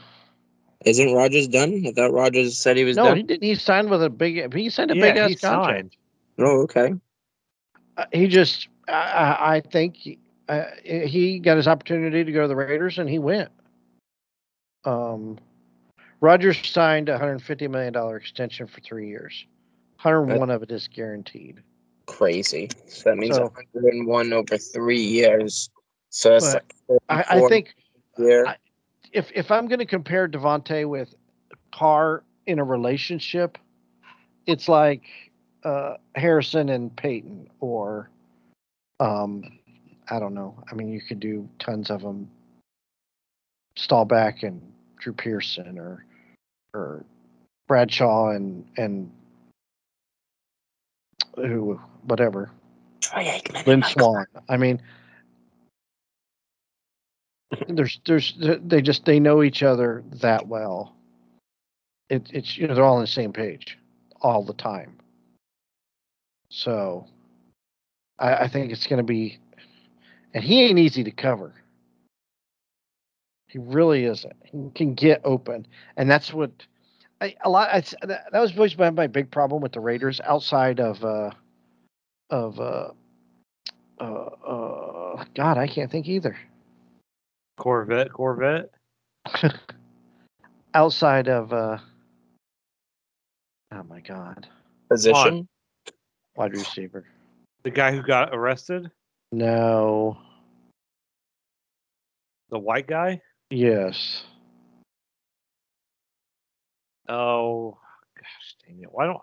[0.85, 1.83] Isn't Rodgers done?
[1.87, 3.17] I thought Rodgers said he was No, done.
[3.17, 3.43] he didn't.
[3.43, 4.53] He signed with a big.
[4.53, 5.65] He signed a yeah, big ass contract.
[5.77, 5.97] signed.
[6.39, 6.93] Oh, okay.
[7.97, 8.67] Uh, he just.
[8.87, 10.19] I- I, I think he,
[10.49, 13.49] uh, he got his opportunity to go to the Raiders, and he went.
[14.85, 15.37] Um,
[16.19, 19.45] Rodgers signed a hundred fifty million dollar extension for three years.
[19.97, 21.61] Hundred one of it is guaranteed.
[22.07, 22.69] Crazy.
[22.87, 23.43] So that means So-
[23.73, 25.69] 101 over three years.
[26.09, 26.63] So that's But
[27.09, 27.73] like I, I think
[28.17, 28.45] year.
[29.13, 31.13] If if I'm going to compare Davante with
[31.71, 33.57] Carr in a relationship,
[34.47, 35.03] it's like
[35.63, 38.09] uh, Harrison and Peyton, or
[38.99, 39.59] um,
[40.09, 40.55] I don't know.
[40.69, 42.29] I mean, you could do tons of them.
[43.75, 44.61] Staubach and
[44.99, 46.05] Drew Pearson, or
[46.73, 47.05] or
[47.67, 49.11] Bradshaw and and
[51.35, 52.51] who whatever
[53.01, 53.67] Troy Aikman.
[53.67, 54.25] Lynn Swann.
[54.49, 54.81] I mean,
[57.67, 60.95] there's there's they just they know each other that well.
[62.09, 63.77] It, it's you know they're all on the same page
[64.21, 64.97] all the time.
[66.49, 67.07] So
[68.19, 69.39] I, I think it's going to be,
[70.33, 71.53] and he ain't easy to cover.
[73.47, 74.35] He really isn't.
[74.43, 76.51] He can get open, and that's what
[77.21, 77.69] I, a lot.
[77.69, 81.31] I, that was always my, my big problem with the Raiders outside of uh
[82.29, 82.89] of uh
[83.99, 86.37] uh, uh God, I can't think either.
[87.57, 88.69] Corvette, Corvette.
[90.73, 91.77] outside of uh
[93.71, 94.47] oh my god
[94.89, 95.47] Position.
[96.35, 97.05] wide receiver
[97.63, 98.89] The guy who got arrested,
[99.31, 100.17] no
[102.49, 103.21] the white guy.
[103.49, 104.23] yes
[107.09, 107.77] Oh,
[108.17, 108.89] gosh dang it!
[108.91, 109.21] Why don't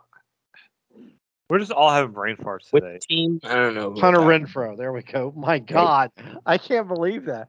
[1.49, 2.99] we're just all having brain farts Which today?
[3.01, 3.41] team?
[3.43, 3.91] I don't know.
[3.93, 6.11] who hunter we're renfro there we go my god
[6.47, 7.49] i can't believe that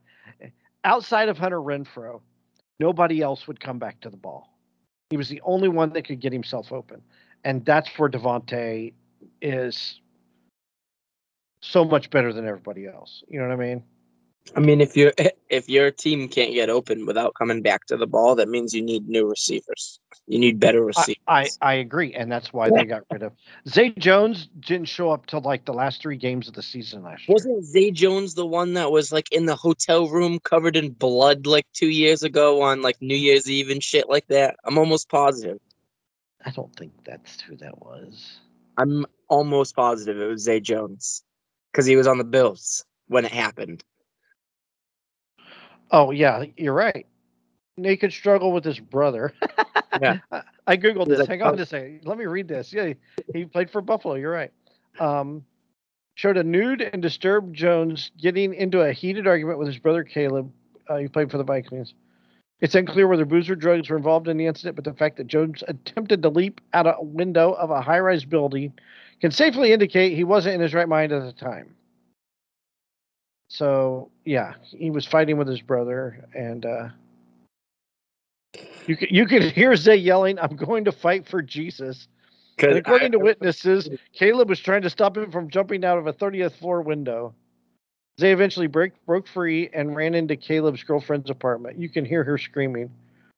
[0.84, 2.22] outside of hunter renfrow
[2.80, 4.50] nobody else would come back to the ball.
[5.12, 7.02] He was the only one that could get himself open.
[7.44, 8.94] And that's where davante
[9.42, 10.02] is
[11.62, 13.24] so much better than everybody else.
[13.28, 13.84] You know what i mean
[14.56, 15.14] I mean, if your
[15.50, 18.82] if your team can't get open without coming back to the ball, that means you
[18.82, 20.00] need new receivers.
[20.28, 21.18] You need better receivers.
[21.28, 23.34] I, I agree, and that's why they got rid of
[23.68, 24.48] Zay Jones.
[24.60, 27.34] Didn't show up till like the last three games of the season last year.
[27.34, 31.48] Wasn't Zay Jones the one that was like in the hotel room covered in blood
[31.48, 34.56] like two years ago on like New Year's Eve and shit like that?
[34.64, 35.60] I'm almost positive.
[36.46, 38.40] I don't think that's who that was.
[38.78, 41.24] I'm almost positive it was Zay Jones
[41.72, 43.84] because he was on the Bills when it happened.
[45.92, 47.06] Oh yeah, you're right.
[47.78, 49.34] Naked struggle with his brother.
[50.02, 50.20] Yeah.
[50.68, 51.20] I- googled this.
[51.20, 52.02] like, Hang on "Oh." a second.
[52.06, 52.72] Let me read this.
[52.72, 52.94] Yeah,
[53.34, 54.14] he played for Buffalo.
[54.16, 54.52] You're right.
[55.02, 55.44] Um,
[56.16, 60.50] showed a nude and disturbed Jones getting into a heated argument with his brother Caleb.
[60.88, 61.94] Uh, he played for the Vikings.
[62.62, 65.28] It's unclear whether booze or drugs were involved in the incident, but the fact that
[65.28, 68.72] Jones attempted to leap out a window of a high-rise building
[69.20, 71.76] can safely indicate he wasn't in his right mind at the time.
[73.52, 76.88] So yeah, he was fighting with his brother, and uh,
[78.88, 82.08] you could you could hear Zay yelling, "I'm going to fight for Jesus."
[82.60, 86.14] And according to witnesses, Caleb was trying to stop him from jumping out of a
[86.14, 87.34] 30th floor window.
[88.20, 91.80] Zay eventually break, broke free and ran into Caleb's girlfriend's apartment.
[91.80, 92.92] You can hear her screaming.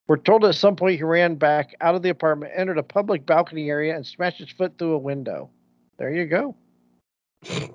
[0.07, 3.25] We're told at some point he ran back out of the apartment, entered a public
[3.25, 5.49] balcony area, and smashed his foot through a window.
[5.97, 6.55] There you go.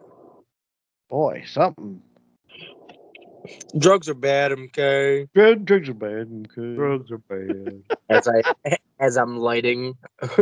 [1.09, 2.03] Boy, something.
[3.79, 5.27] Drugs are bad, okay?
[5.35, 6.49] Bad drugs are bad.
[6.53, 6.75] Okay.
[6.75, 7.83] Drugs are bad.
[8.09, 8.43] As I
[9.01, 9.97] as I'm lighting.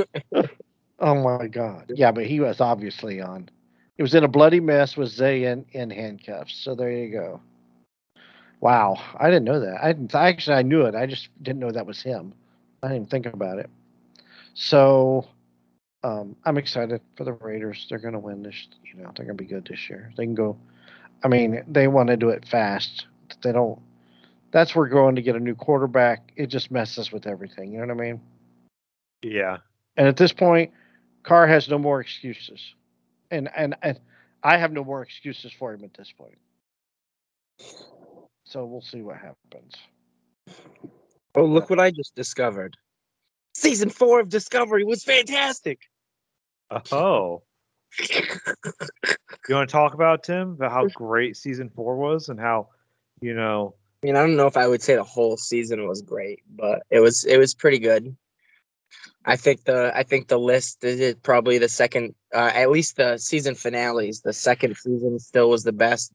[0.98, 1.92] Oh my God.
[1.94, 3.50] Yeah, but he was obviously on.
[3.96, 6.54] He was in a bloody mess with Zay in, in handcuffs.
[6.54, 7.40] So there you go.
[8.60, 9.82] Wow, I didn't know that.
[9.82, 10.14] I didn't.
[10.14, 10.94] Actually, I knew it.
[10.94, 12.34] I just didn't know that was him.
[12.82, 13.68] I didn't even think about it.
[14.54, 15.28] So,
[16.02, 17.86] um, I'm excited for the Raiders.
[17.88, 18.68] They're going to win this.
[18.84, 20.10] You know, they're going to be good this year.
[20.16, 20.56] They can go.
[21.22, 23.06] I mean, they want to do it fast.
[23.42, 23.80] They don't.
[24.52, 26.32] That's where we're going to get a new quarterback.
[26.36, 27.72] It just messes with everything.
[27.72, 28.20] You know what I mean?
[29.22, 29.58] yeah.
[29.96, 30.72] And at this point,
[31.22, 32.74] Carr has no more excuses,
[33.30, 33.98] and and and
[34.42, 36.38] I have no more excuses for him at this point.
[38.44, 39.74] So we'll see what happens.
[41.34, 42.76] Oh, look what I just discovered.
[43.54, 45.80] Season four of Discovery was fantastic.
[46.92, 47.42] Oh.
[47.98, 52.68] You want to talk about Tim about how great season four was and how,
[53.20, 56.02] you know, I mean, I don't know if I would say the whole season was
[56.02, 58.16] great, but it was it was pretty good.
[59.24, 63.18] I think the I think the list is probably the second, uh, at least the
[63.18, 64.20] season finales.
[64.20, 66.12] The second season still was the best.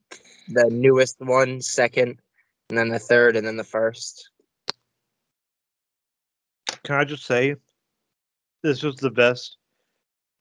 [0.50, 2.20] The newest one second,
[2.70, 4.30] and then the third, and then the first.
[6.84, 7.56] can I just say,
[8.64, 9.58] this was the best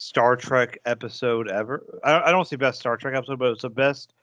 [0.01, 1.85] Star Trek episode ever.
[2.03, 4.15] I, I don't say best Star Trek episode, but it's the best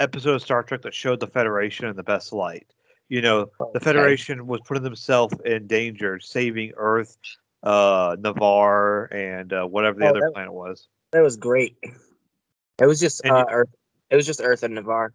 [0.00, 2.66] episode of Star Trek that showed the Federation in the best light.
[3.08, 3.84] You know, the Okay.
[3.84, 7.16] Federation was putting themselves in danger, saving Earth,
[7.62, 10.88] uh, Ni'Var, and uh, whatever the Oh, other that- planet was.
[11.12, 11.76] That was great.
[11.82, 13.68] It was just And uh, Earth.
[14.10, 15.12] It was just Earth and Ni'Var.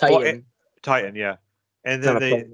[0.00, 0.44] Well, Titan.
[0.82, 1.36] Titan, yeah.
[1.84, 2.44] And then they.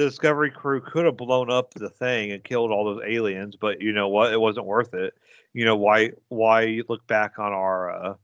[0.00, 3.82] The Discovery crew could have blown up the thing and killed all those aliens, but
[3.82, 4.32] you know what?
[4.32, 5.12] It wasn't worth it.
[5.52, 6.12] You know why?
[6.30, 8.16] Why look back on our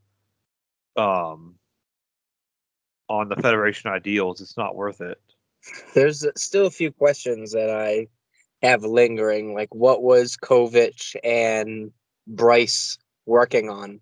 [0.97, 1.53] uh, um
[3.07, 4.41] on the Federation ideals?
[4.41, 5.21] It's not worth it.
[5.93, 8.07] There's still a few questions that I
[8.65, 9.53] have lingering.
[9.53, 11.91] Like, what was Kovich and
[12.25, 14.01] Bryce working on?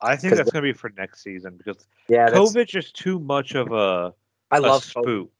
[0.00, 3.20] I think that's going to be for next season because Yeah, that's, Kovich is too
[3.20, 4.14] much of a,
[4.50, 4.84] I a love.
[4.84, 5.32] Spook.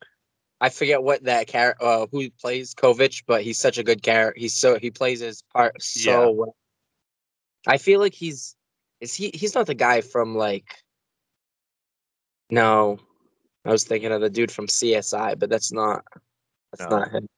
[0.61, 4.38] I forget what that character, uh, who plays Kovich, but he's such a good character.
[4.40, 6.27] He's so he plays his part so Yeah.
[6.31, 6.57] well.
[7.66, 8.57] I feel like he's
[9.01, 10.66] is he he's not the guy from like.
[12.51, 12.99] No,
[13.64, 16.05] I was thinking of the dude from CSI, but that's not.
[16.73, 16.99] That's No.
[16.99, 17.29] not him.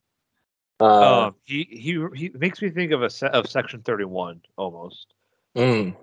[0.81, 4.41] Uh, um, he he he makes me think of a set of Section Thirty One
[4.57, 5.13] almost.
[5.57, 5.95] Mm.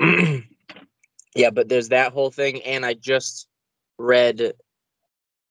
[1.34, 3.48] yeah, but there's that whole thing, and I just
[3.98, 4.54] read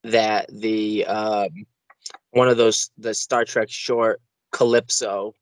[0.06, 1.50] that the um,
[2.32, 5.34] one of those the Star Trek short Calypso.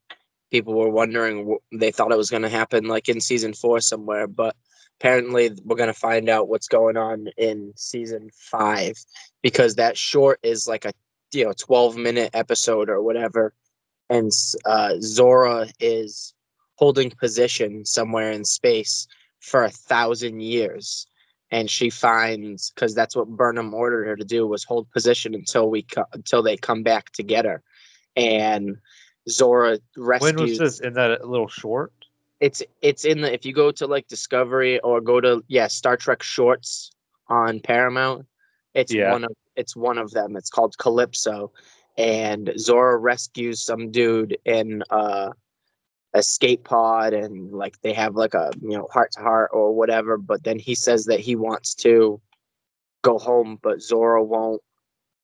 [0.51, 4.27] People were wondering; they thought it was going to happen like in season four somewhere,
[4.27, 4.55] but
[4.99, 8.95] apparently we're going to find out what's going on in season five
[9.41, 10.93] because that short is like a
[11.33, 13.53] you know 12 minute episode or whatever,
[14.09, 14.31] and
[14.65, 16.33] uh, Zora is
[16.75, 19.07] holding position somewhere in space
[19.39, 21.07] for a thousand years
[21.53, 25.69] and she finds because that's what burnham ordered her to do was hold position until
[25.69, 27.61] we co- until they come back to get her
[28.17, 28.77] and
[29.29, 31.93] zora rescues When was this in that little short?
[32.39, 35.95] it's it's in the if you go to like discovery or go to yeah star
[35.95, 36.91] trek shorts
[37.29, 38.25] on paramount
[38.73, 39.11] it's Yeah.
[39.11, 41.51] one of it's one of them it's called calypso
[41.97, 45.29] and zora rescues some dude in uh
[46.15, 50.17] escape pod and like they have like a you know heart to heart or whatever
[50.17, 52.21] but then he says that he wants to
[53.01, 54.61] go home but zora won't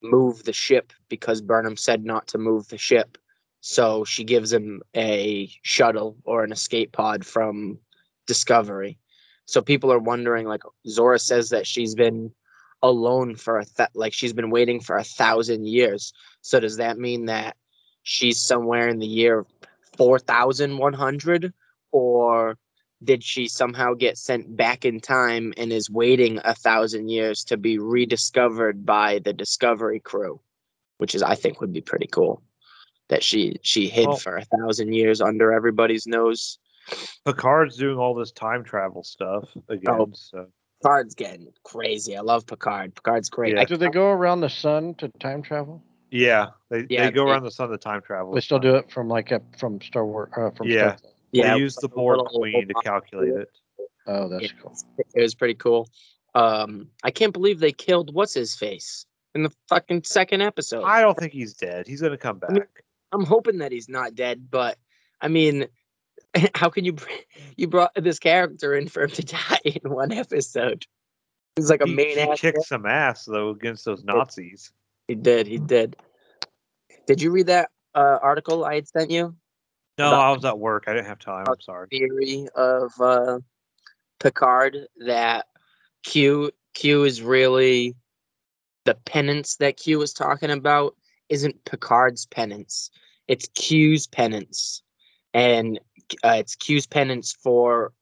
[0.01, 3.17] move the ship because burnham said not to move the ship.
[3.61, 7.79] So she gives him a shuttle or an escape pod from
[8.27, 8.97] discovery.
[9.45, 12.31] So people are wondering like zora says that she's been
[12.81, 16.13] alone for a th- like she's been waiting for a thousand years.
[16.41, 17.57] So does that mean that
[18.03, 19.45] she's somewhere in the year
[19.99, 21.53] 4100
[21.91, 22.57] or
[23.03, 27.57] did she somehow get sent back in time and is waiting a thousand years to
[27.57, 30.39] be rediscovered by the discovery crew
[30.99, 32.41] which is i think would be pretty cool
[33.09, 36.57] that she she hid Well- for a thousand years under everybody's nose
[37.23, 39.93] Picard's doing all this time travel stuff again.
[39.93, 40.09] Oh.
[40.13, 40.47] So
[40.81, 43.61] picard's getting crazy i love picard picard's great Yeah.
[43.61, 45.83] I Do they go around the sun to time travel?
[46.11, 48.33] Yeah, they Yeah, they go they- around the sun to time travel.
[48.33, 50.29] They still do it from like a from Star Wars.
[50.35, 50.95] Uh, from Yeah.
[50.95, 53.49] Star- yeah They use the like a Borg little- queen to calculate it.
[54.07, 54.49] Oh, that's Yeah.
[54.61, 54.75] cool.
[55.15, 55.87] it was pretty cool
[56.35, 61.01] um i can't believe they killed what's his face in the fucking second episode I
[61.01, 61.87] don't think he's dead.
[61.87, 62.51] He's gonna come back.
[62.51, 62.63] mean-
[63.11, 64.77] I'm hoping that he's not dead, but
[65.21, 65.67] I mean,
[66.55, 67.05] how can you br-
[67.57, 70.85] you brought this character in for him to die in one episode?
[71.55, 72.35] He's like a he, main he actor.
[72.51, 74.71] kicked some ass though against those Nazis.
[75.09, 75.47] He did.
[75.47, 75.95] He did.
[77.07, 79.35] Did you read that uh, article I had sent you?
[79.97, 80.83] No, I was at work.
[80.85, 81.45] I didn't have time.
[81.49, 81.87] I'm sorry.
[81.89, 83.39] Theory of uh,
[84.19, 85.47] Picard that
[86.03, 87.95] Q Q is really
[88.85, 90.95] the penance that Q was talking about
[91.27, 92.91] isn't Picard's penance.
[93.27, 94.83] It's Q's penance,
[95.33, 95.79] and
[96.23, 97.93] uh, it's Q's penance for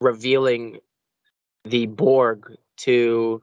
[0.00, 0.78] revealing
[1.64, 3.42] the Borg to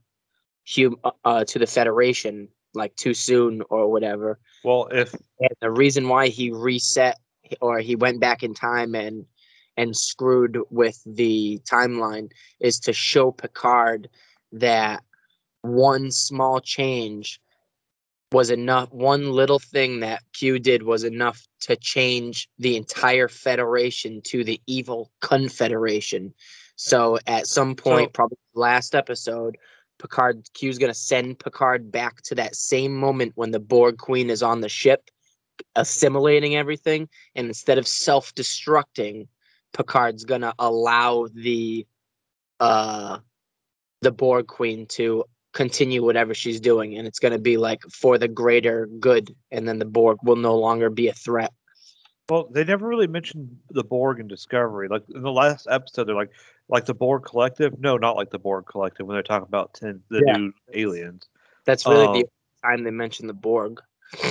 [0.73, 4.39] hum- uh, to the Federation like too soon or whatever.
[4.63, 7.17] Well, if And the reason why he reset
[7.61, 9.25] or he went back in time and
[9.77, 12.29] and screwed with the timeline
[12.59, 14.09] is to show Picard
[14.51, 15.01] that
[15.61, 17.39] one small change
[18.31, 24.21] was enough one little thing that Q did was enough to change the entire federation
[24.25, 26.33] to the evil confederation.
[26.75, 29.57] So at some point So- probably last episode
[29.99, 34.29] Picard Q's going to send Picard back to that same moment when the Borg queen
[34.29, 35.09] is on the ship
[35.75, 39.27] assimilating everything and instead of self-destructing
[39.73, 41.85] Picard's going to allow the
[42.59, 43.19] uh
[44.01, 48.17] the Borg queen to continue whatever she's doing and it's going to be like for
[48.17, 51.51] the greater good and then the Borg will no longer be a threat.
[52.29, 54.87] Well, they never really mentioned the Borg in Discovery.
[54.87, 56.31] Like in the last episode, they're like,
[56.67, 57.79] like the Borg Collective.
[57.79, 59.07] No, not like the Borg Collective.
[59.07, 60.37] When they're talking about ten, the Yeah.
[60.37, 61.27] new aliens,
[61.65, 62.25] That's really Um, the
[62.63, 63.81] time they mention the Borg.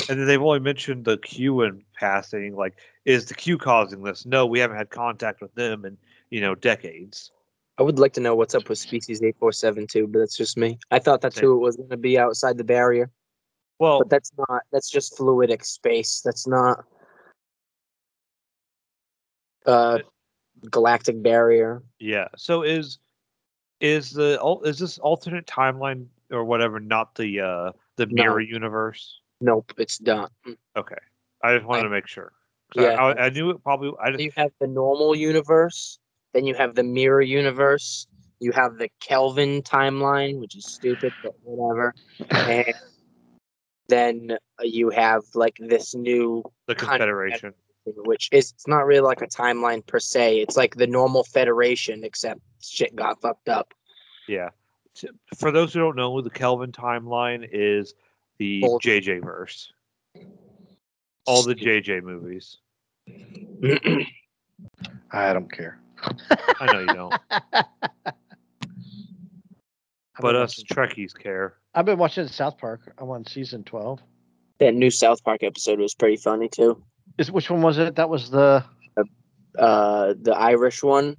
[0.08, 2.56] and then they've only mentioned the Q in passing.
[2.56, 2.74] Like,
[3.04, 4.26] is the Q causing this?
[4.26, 5.96] No, we haven't had contact with them in
[6.30, 7.30] you know decades.
[7.78, 10.80] I would like to know what's up with species 8472, but that's just me.
[10.90, 13.08] I thought that's who it was going to be outside the barrier.
[13.78, 14.62] Well, but that's not.
[14.72, 16.20] That's just fluidic space.
[16.24, 16.84] That's not.
[19.68, 19.98] Uh,
[20.70, 21.82] galactic barrier.
[22.00, 22.26] yeah.
[22.36, 22.98] So is
[23.80, 28.22] is the is this alternate timeline or whatever not the uh the No.
[28.24, 29.20] mirror universe?
[29.40, 30.30] Nope, it's done.
[30.76, 30.96] Okay.
[31.44, 32.32] I just wanted I- to make sure.
[32.76, 32.88] I- Yeah.
[33.02, 33.92] I, I knew it probably.
[34.02, 35.98] I just You have the normal universe,
[36.32, 38.06] then you have the mirror universe,
[38.40, 41.94] you have the Kelvin timeline, which is stupid, but whatever.
[42.30, 42.74] And
[43.88, 47.08] then you have like this new, the kind of
[47.94, 48.08] Confederation.
[48.08, 50.38] which is it's not really like a timeline per se.
[50.40, 53.72] It's like the normal Federation, except shit got fucked up.
[54.28, 54.50] Yeah.
[55.38, 57.94] For those who don't know, the Kelvin timeline is
[58.38, 59.04] the Bullshit.
[59.04, 59.72] JJ verse.
[61.26, 62.58] All the JJ movies.
[65.12, 65.80] I don't care.
[66.60, 67.14] I know you don't,
[70.20, 71.54] but us watching- Trekkies care.
[71.74, 72.92] I've been watching South Park.
[72.98, 74.00] I'm on season twelve.
[74.58, 76.82] that new South Park episode was pretty funny too.
[77.18, 77.96] Is which one was it?
[77.96, 78.64] That was the
[79.58, 81.16] Uh, the Irish one,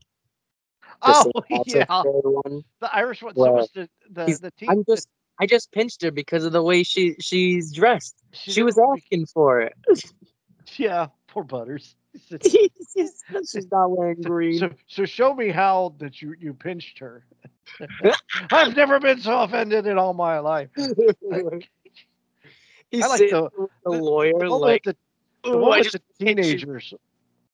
[1.06, 1.32] the oh
[1.66, 2.64] yeah, one.
[2.80, 3.36] the Irish one.
[3.36, 4.70] So Well, was the the the team.
[4.70, 5.10] I'm just
[5.42, 8.16] I just pinched her because of the way she she's dressed.
[8.32, 9.74] she She was asking for it.
[10.78, 11.96] Yeah, poor Butters.
[12.44, 14.60] she's, she's not wearing green.
[14.60, 17.26] So, so show me how that you you pinched her.
[18.52, 20.70] I've never been so offended in all my life.
[22.92, 24.96] He's I like the- the the- lawyer, The like with
[25.44, 26.94] the, "Ooh, one with just the teenagers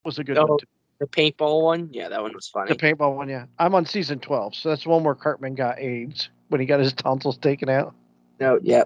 [0.04, 0.60] was a good Oh, one.
[0.60, 0.66] Too.
[1.00, 2.70] The paintball one, yeah, that one was funny.
[2.70, 3.46] The paintball one, yeah.
[3.60, 6.94] I'm on season twelve, so that's one where Cartman got AIDS when he got his
[6.94, 7.94] tonsils taken out.
[8.40, 8.84] no, yeah.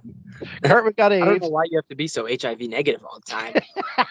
[0.64, 1.41] Cartman got I don't AIDS.
[1.43, 3.54] know why you have to be so HIV negative all the time.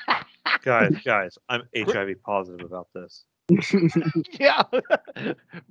[0.62, 3.24] Guys, guys, I'm HIV positive about this.
[4.40, 4.62] yeah.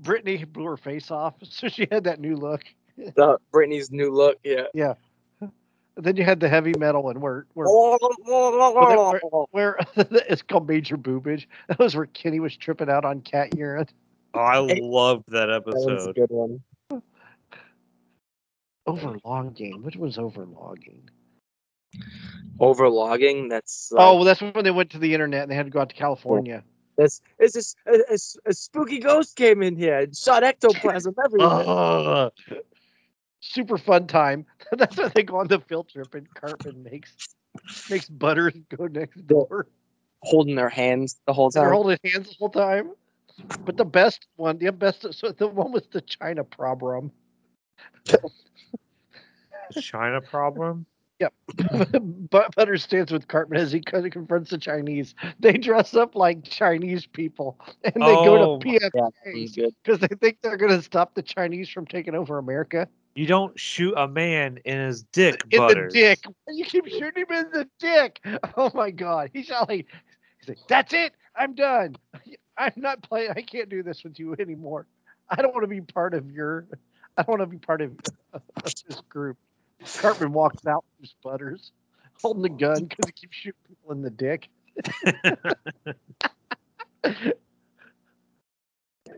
[0.02, 2.62] Britney blew her face off, so she had that new look.
[2.98, 4.66] the Britney's new look, yeah.
[4.74, 4.96] And
[5.98, 7.68] then you had the heavy metal and where where
[8.26, 9.20] where,
[9.52, 11.46] where it's called major boobage.
[11.68, 13.88] That was where Kenny was tripping out on cat urine.
[14.34, 16.16] Oh, I Hey, loved that That was a episode.
[16.16, 16.62] good one.
[18.86, 19.84] Overlogging.
[19.84, 21.10] Which was overlogging?
[22.60, 25.56] Overlogging, that's oh, like, Oh, well, that's when they went to the internet and they
[25.56, 26.64] had to go out to California.
[26.98, 31.64] This is this a, a, a spooky ghost came in here and shot ectoplasm everywhere.
[31.68, 32.32] Ugh.
[33.40, 34.46] Super fun time.
[34.72, 37.16] That's when they go on the field trip and Cartman makes
[37.90, 39.68] makes Butters go next door.
[40.22, 41.74] holding their hands the whole They're time.
[41.74, 42.92] holding hands the whole time.
[43.66, 47.12] But the best one, the best, so the one with the China problem.
[49.80, 50.86] China problem.
[51.20, 51.34] Yep.
[52.30, 55.16] but Butters stands with Cartman as he kind of confronts the Chinese.
[55.40, 59.74] They dress up like Chinese people and they Oh, go to oh Yeah, that PFAs
[59.84, 62.88] because they think they're going to stop the Chinese from taking over America.
[63.18, 65.92] You don't shoot a man in his dick, in Butters.
[65.92, 66.24] the dick.
[66.50, 68.22] You keep shooting him in the dick.
[68.56, 69.32] Oh my god.
[69.34, 69.88] He's like,
[70.40, 71.14] he's like, that's it.
[71.36, 71.96] I'm done.
[72.60, 73.32] I'm not playing.
[73.36, 74.86] I can't do this with you anymore.
[75.32, 76.68] I don't want to be part of your.
[77.18, 77.94] I don't want to be part of,
[78.34, 79.38] of this group.
[79.96, 81.72] Cartman walks out with Butters,
[82.22, 84.48] holding the gun because he keeps shooting people in the dick.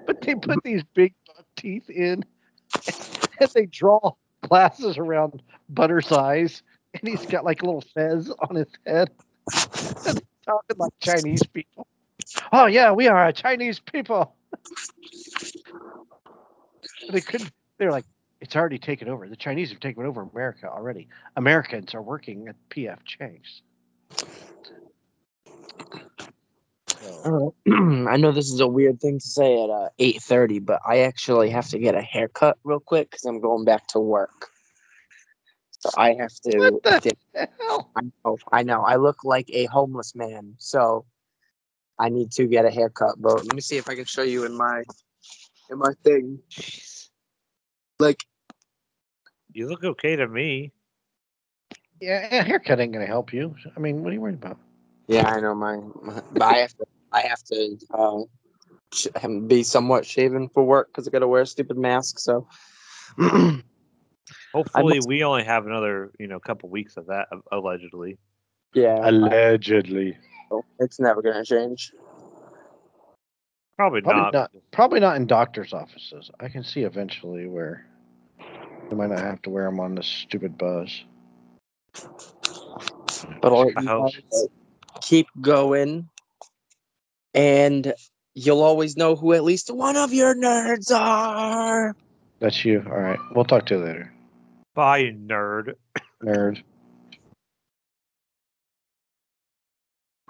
[0.06, 1.14] but they put these big
[1.58, 2.24] teeth in,
[3.42, 6.64] and they draw glasses around Butter's eyes,
[6.94, 9.12] and he's got like a little fez on his head.
[10.08, 11.88] And talking like Chinese people.
[12.52, 14.36] Oh yeah, we are Chinese people.
[17.12, 17.52] They couldn't.
[17.78, 18.06] They're like,
[18.42, 19.28] it's already taken over.
[19.28, 21.08] The Chinese have taken over America already.
[21.36, 23.62] Americans are working at PF Chang's.
[27.02, 27.70] So, Uh,
[28.10, 31.00] I know this is a weird thing to say at uh, eight thirty, but I
[31.00, 34.50] actually have to get a haircut real quick because I'm going back to work.
[35.80, 36.80] So I have to.
[36.84, 37.92] What the hell?
[37.96, 38.82] I know, I know.
[38.82, 41.06] I look like a homeless man, so
[41.98, 43.16] I need to get a haircut.
[43.18, 44.84] But let me see if I can show you in my
[45.70, 46.40] in my thing.
[48.00, 48.24] Like
[49.54, 50.72] You look okay to me.
[52.02, 53.56] Yeah, a haircut ain't gonna help you.
[53.76, 54.58] I mean, what are you worried about?
[55.10, 58.20] Yeah, I know my, my but I have to I have to uh,
[58.94, 62.20] sh- um, be somewhat shaven for work because I got to wear a stupid mask.
[62.20, 62.48] So
[64.54, 68.20] Hopefully, must- we only have another, you know, couple weeks of that, allegedly.
[68.76, 70.16] yeah, Allegedly.
[70.80, 71.92] it's never gonna change.
[73.78, 74.34] Probably, Probably not.
[74.34, 74.52] not.
[74.72, 76.30] Probably not in doctors' offices.
[76.40, 77.84] I can see eventually where
[78.90, 81.04] they might not have to wear them on this stupid buzz.
[83.42, 84.14] But I'll let
[85.02, 86.10] keep going,
[87.34, 87.94] and
[88.34, 91.96] you'll always know who at least one of your nerds are.
[92.40, 92.86] That's you.
[92.90, 93.20] All right.
[93.36, 94.14] We'll talk to you later.
[94.74, 95.74] Bye, nerd.
[96.24, 96.64] Nerd.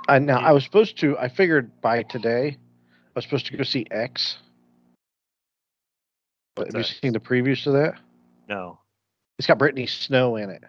[0.08, 1.18] I now I was supposed to.
[1.20, 4.38] I figured by today, I was supposed to go see X.
[6.58, 6.78] Have that?
[6.78, 7.94] you seen the previews to that?
[8.48, 8.80] No.
[9.38, 10.64] It's got Brittany Snow in it.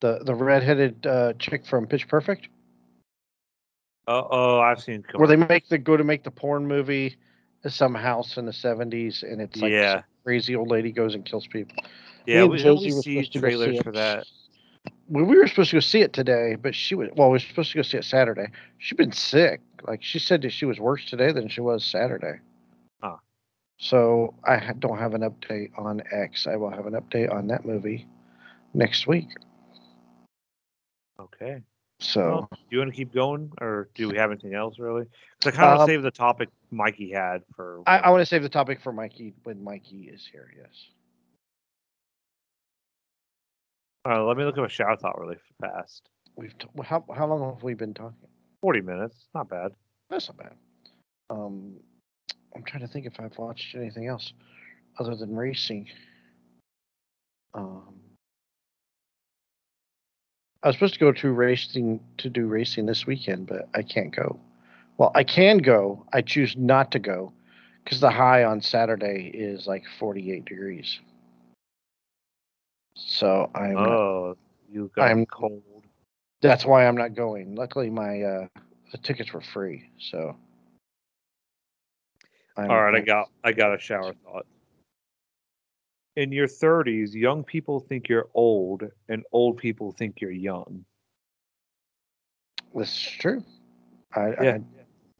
[0.00, 2.48] The the redheaded uh, chick from Pitch Perfect.
[4.08, 5.04] Uh oh, I've seen.
[5.16, 7.16] where they make the go to make the porn movie,
[7.62, 10.02] at some house in the seventies, and it's like Yeah.
[10.24, 11.76] crazy old lady goes and kills people.
[12.24, 14.26] Yeah, we, were see supposed to see trailers for that.
[15.08, 17.28] Well, we were supposed to go see it today, but she was well.
[17.28, 18.46] We were supposed to go see it Saturday.
[18.78, 19.60] She's been sick.
[19.86, 22.40] Like she said that she was worse today than she was Saturday.
[23.02, 23.16] Huh.
[23.78, 26.46] So I don't have an update on X.
[26.46, 28.06] I will have an update on that movie
[28.72, 29.28] next week.
[31.20, 31.62] Okay.
[32.00, 35.06] So Do you want to keep going, or do we have anything else really?
[35.40, 37.82] Because I kind of Um, saved the topic Mikey had for.
[37.86, 40.48] I, I want to save the topic for Mikey when Mikey is here.
[40.56, 40.90] Yes.
[44.08, 46.08] Uh, let me look up a shout out really fast.
[46.36, 48.28] We've t- how how long have we been talking?
[48.60, 49.72] Forty minutes, not bad.
[50.08, 50.54] That's not bad.
[51.30, 51.74] Um,
[52.54, 54.32] I'm trying to think if I've watched anything else
[54.98, 55.88] other than racing.
[57.54, 57.97] Um,
[60.62, 64.14] I was supposed to go to racing to do racing this weekend, but I can't
[64.14, 64.40] go.
[64.96, 66.04] Well, I can go.
[66.12, 67.32] I choose not to go
[67.84, 70.98] because the high on Saturday is like 48 degrees.
[72.94, 73.76] So I'm.
[73.76, 74.36] Oh,
[74.68, 75.62] you got I'm- cold.
[76.40, 77.56] That's why I'm not going.
[77.56, 78.46] Luckily, my uh,
[78.92, 80.36] the tickets were free, so.
[82.56, 84.46] I'm, All right, I got I got a shower thought.
[86.18, 90.84] In your 30s, young people think you're old, and old people think you're young.
[92.74, 93.44] That's true.
[94.16, 94.58] I, Yeah.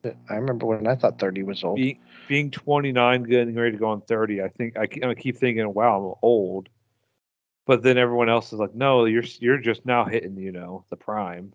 [0.05, 1.77] I I remember when I thought 30 was old.
[1.77, 5.73] Being being 29, getting ready to go on 30, I think I, I keep thinking,
[5.73, 6.69] wow, I'm old.
[7.65, 10.97] But then everyone else is like, no, you're you're just now hitting, you know, the
[10.97, 11.53] prime.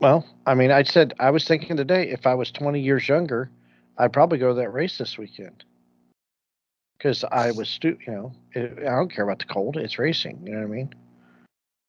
[0.00, 3.48] Well, I mean, I said I was thinking today if I was 20 years younger,
[3.96, 5.62] I'd probably go to that race this weekend.
[6.98, 9.76] Because I was, stu- you know, it, I don't care about the cold.
[9.76, 10.40] It's racing.
[10.44, 10.94] You know what I mean?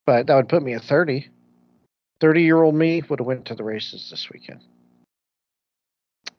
[0.06, 1.28] But that would put me at 30.
[2.20, 4.60] 30 year old me would have went to the races this weekend.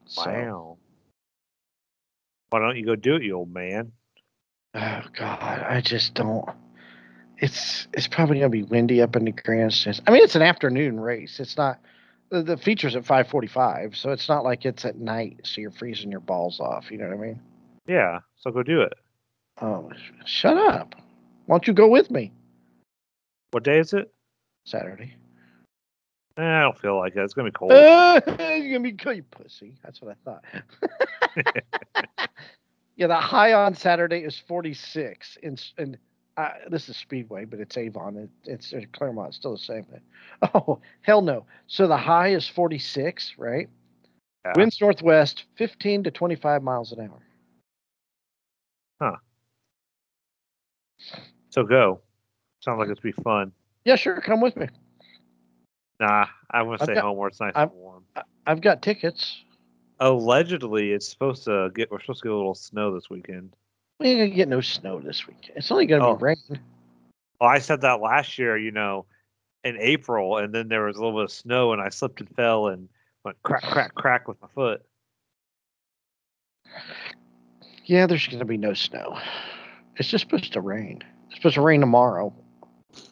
[0.06, 0.78] So, Wow.
[2.50, 3.94] Why don't you go do it, you old man?
[4.74, 6.48] Oh God, I just don't.
[7.38, 10.02] It's it's probably gonna be windy up in the grandstands.
[10.06, 11.40] I mean, it's an afternoon race.
[11.40, 11.80] It's not
[12.30, 15.72] the, the features at five forty-five, so it's not like it's at night, so you're
[15.72, 16.92] freezing your balls off.
[16.92, 17.40] You know what I mean?
[17.92, 18.94] Yeah, so go do it.
[19.62, 20.96] Oh, sh- shut up!
[21.46, 22.32] Why don't you go with me
[23.52, 24.10] What day is it?
[24.66, 25.14] Saturday?
[26.38, 27.20] Eh, I don't feel like it.
[27.20, 27.74] It's gonna be cold.
[27.74, 29.76] Uh, you're gonna be cool, you pussy.
[29.84, 30.46] That's what I thought.
[32.96, 35.98] yeah, the high on Saturday is forty-six, and and
[36.38, 38.16] uh, this is Speedway, but it's Avon.
[38.16, 39.28] It, it's uh, Clermont.
[39.30, 40.02] It's still the same thing.
[40.56, 41.46] Oh hell no!
[41.68, 43.68] So the high is forty-six, right?
[44.46, 44.54] Yeah.
[44.56, 47.20] Winds northwest, fifteen to twenty-five miles an hour.
[51.50, 52.02] So go.
[52.60, 53.52] Sounds like it's be fun.
[53.86, 54.22] Yeah, sure.
[54.22, 54.68] Come with me.
[56.00, 58.04] Nah, I want to I've stay got- home where it's nice I've- and warm.
[58.16, 59.44] I, I've got tickets.
[60.00, 61.92] Allegedly, it's supposed to get.
[61.92, 63.56] We're supposed to get a little snow this weekend.
[64.00, 65.52] We ain't gonna get no snow this week.
[65.56, 66.16] It's only gonna Oh.
[66.16, 66.60] be rain.
[67.40, 69.06] Well, I said that last year, you know,
[69.64, 72.30] in April, and then there was a little bit of snow, and I slipped and
[72.36, 72.90] fell and
[73.24, 74.84] went crack, crack, crack with my foot.
[77.92, 79.20] Yeah, there's gonna be no snow.
[79.98, 81.04] It's just supposed to rain.
[81.28, 82.34] It's supposed to rain tomorrow.
[82.94, 83.04] It's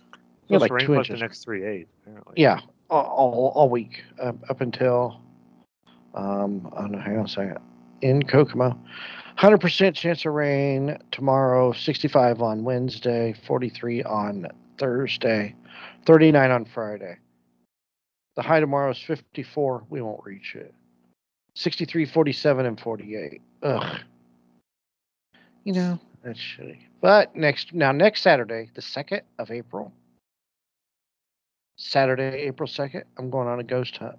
[0.47, 1.21] Yeah, like rain two like the inches.
[1.21, 2.35] next three days, apparently.
[2.37, 5.19] Yeah, all, all, week up, up until
[6.15, 6.99] um, I don't know.
[6.99, 7.57] Hang on a second.
[8.03, 8.79] In Kokomo,
[9.35, 11.73] hundred percent chance of rain tomorrow.
[11.73, 13.35] Sixty-five on Wednesday.
[13.45, 15.55] Forty-three on Thursday.
[16.05, 17.17] Thirty-nine on Friday.
[18.37, 19.87] The high tomorrow is fifty-four.
[19.89, 20.73] We won't reach it.
[21.55, 23.41] 63, 47, and 48.
[23.63, 23.99] Ugh.
[25.63, 26.79] You know, that's shitty.
[27.01, 29.93] But next, now next Saturday, the 2nd of April,
[31.77, 34.17] Saturday, April 2nd, I'm going on a ghost hunt.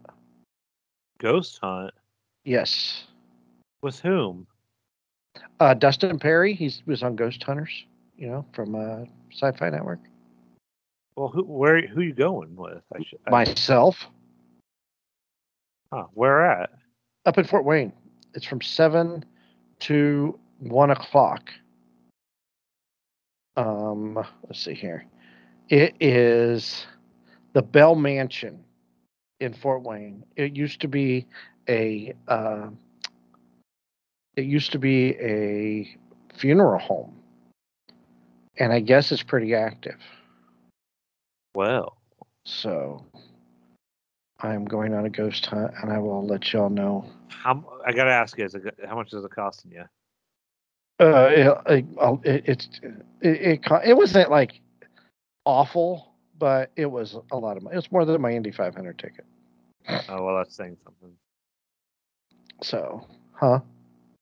[1.18, 1.92] Ghost hunt
[2.44, 3.04] Yes.
[3.82, 4.46] with whom?
[5.60, 7.84] Uh, Dustin Pari, he was on Ghost Hunters,
[8.16, 10.00] you know, from uh, Sci Fi Network.
[11.16, 11.42] Well, who?
[11.44, 11.86] Where?
[11.86, 12.82] Who you going with?
[12.94, 13.18] I should.
[13.26, 14.06] I, Myself,
[15.92, 16.70] huh, where at?
[17.26, 17.92] up in Fort Wayne.
[18.34, 19.24] It's from 7
[19.80, 21.50] to 1 o'clock.
[23.56, 25.04] Um, let's see here.
[25.68, 26.86] It is
[27.52, 28.64] the Bell Mansion
[29.40, 30.24] in Fort Wayne.
[30.36, 31.26] It used to be
[31.68, 32.68] a uh,
[34.36, 35.96] it used to be a
[36.36, 37.16] funeral home,
[38.56, 39.98] and I guess it's pretty active.
[41.54, 41.96] Well,
[42.44, 43.04] So
[44.40, 47.04] I'm going on a ghost hunt, and I will let y'all know.
[47.28, 49.84] How I gotta ask you, is it, how much is it costing you?
[51.00, 51.84] Uh, it, it,
[52.24, 54.60] it, it's it, it it wasn't like
[55.46, 57.74] awful, but it was a lot of money.
[57.74, 59.24] It was more than my Indy 500 ticket.
[60.10, 61.12] Oh well, that's saying something.
[62.62, 63.60] So, huh?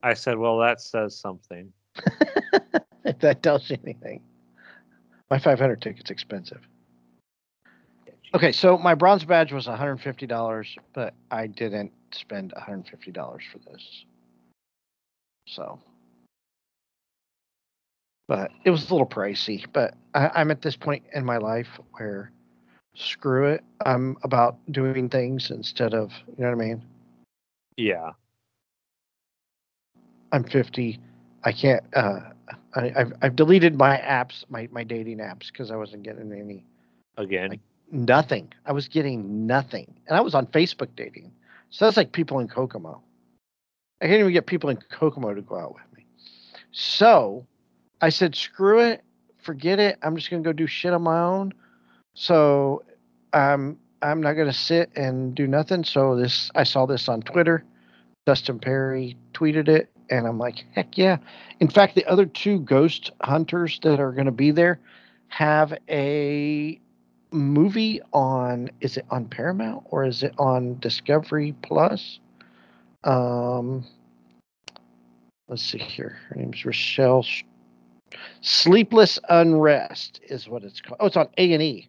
[0.02, 1.72] I said, well, that says something.
[3.04, 4.22] if that tells you anything,
[5.30, 6.60] my 500 ticket's expensive.
[8.34, 14.04] Okay, so my bronze badge was $150, but I didn't spend $150 for this.
[15.46, 15.80] So,
[18.28, 19.64] but it was a little pricey.
[19.72, 22.30] But I, I'm at this point in my life where
[22.94, 23.64] screw it.
[23.84, 26.84] I'm about doing things instead of, you know what I mean?
[27.76, 28.10] Yeah.
[30.30, 31.00] I'm 50.
[31.44, 31.82] I can't.
[31.94, 32.20] Uh,
[32.74, 36.64] I, I've I've deleted my apps, my my dating apps, because I wasn't getting any
[37.16, 37.50] Again.
[37.50, 37.60] Like-
[37.90, 38.52] nothing.
[38.66, 41.32] I was getting nothing, and I was on Facebook dating.
[41.70, 43.02] So that's like people in Kokomo.
[44.02, 46.06] I can't even get people in Kokomo to go out with me.
[46.72, 47.46] So
[48.00, 49.02] I said, screw it,
[49.38, 49.98] forget it.
[50.02, 51.52] I'm just gonna go do shit on my own.
[52.14, 52.82] So
[53.32, 55.84] um, I'm not gonna sit and do nothing.
[55.84, 57.64] So this, I saw this on Twitter.
[58.26, 61.18] Dustin Pari tweeted it, and I'm like, heck yeah.
[61.60, 64.80] In fact, the other two ghost hunters that are gonna be there
[65.28, 66.80] have a
[67.30, 72.20] movie on is it on Paramount or is it on Discovery Plus?
[73.04, 73.84] Um
[75.48, 76.18] let's see here.
[76.28, 77.22] Her name's Rochelle
[78.40, 80.98] Sleepless Unrest is what it's called.
[81.00, 81.88] Oh, it's on A&E.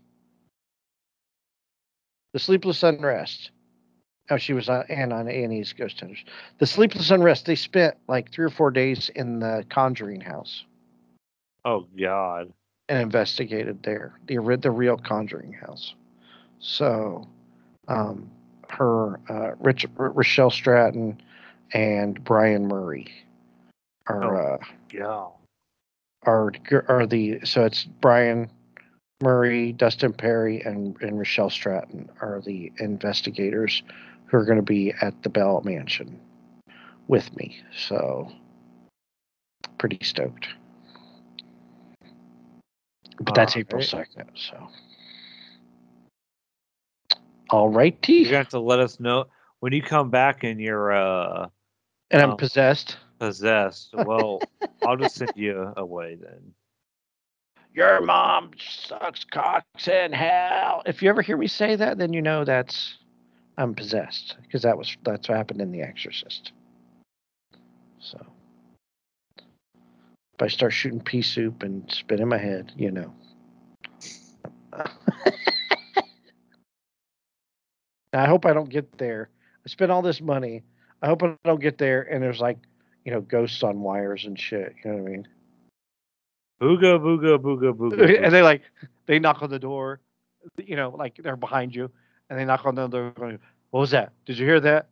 [2.33, 3.51] The Sleepless Unrest.
[4.29, 6.23] Oh, she was on and on A&E's Ghost Hunters.
[6.59, 10.65] The Sleepless Unrest, they spent like 3 or 4 days in the Conjuring house
[11.65, 12.53] Oh God.
[12.89, 15.95] and investigated there, the the real Conjuring house.
[16.59, 17.27] So,
[17.87, 18.29] um,
[18.69, 21.19] her uh, Rich Rochelle Stratton
[21.73, 23.07] and Brian Murray
[24.07, 24.57] are uh,
[24.91, 25.27] Yeah.
[26.23, 26.51] Are
[26.87, 28.49] are the so it's Brian
[29.21, 33.83] Murray, Dustin Pari, and and Rochelle Stratton are the investigators
[34.25, 36.19] who are going to be at the Bell Mansion
[37.07, 37.57] with me.
[37.75, 38.31] So,
[39.77, 40.47] pretty stoked.
[43.19, 44.07] But that's April Alright.
[44.07, 44.31] second.
[44.35, 44.67] So,
[47.49, 48.13] all righty.
[48.13, 49.25] You're gonna have to let us know
[49.59, 51.47] when you come back and you're uh
[52.11, 52.35] and I'm oh.
[52.35, 52.97] possessed.
[53.19, 53.89] Possessed.
[53.93, 54.41] Well,
[54.85, 56.53] I'll just send you away then.
[57.73, 60.81] Your mom sucks cocks in hell.
[60.85, 62.97] If you ever hear me say that, then you know that's
[63.57, 66.53] I'm possessed because that was that's what happened in The Exorcist.
[67.99, 68.25] So
[69.37, 73.13] if I start shooting pea soup and spinning my head, you know.
[78.13, 79.29] I hope I don't get there.
[79.65, 80.63] I spent all this money.
[81.01, 82.57] I hope I don't get there and there's like,
[83.05, 84.75] you know, ghosts on wires and shit.
[84.83, 85.27] You know what I mean?
[86.61, 88.23] Booga booga booga booga.
[88.23, 88.61] and they like
[89.05, 90.01] they knock on the door,
[90.57, 91.89] you know, like they're behind you,
[92.29, 93.11] and they knock on the door.
[93.11, 93.39] Going,
[93.71, 94.11] what was that?
[94.25, 94.89] Did you hear that?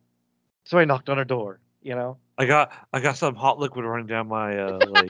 [0.64, 1.60] Somebody knocked on our door.
[1.82, 2.18] You know.
[2.38, 5.08] I got I got some hot liquid running down my uh leg.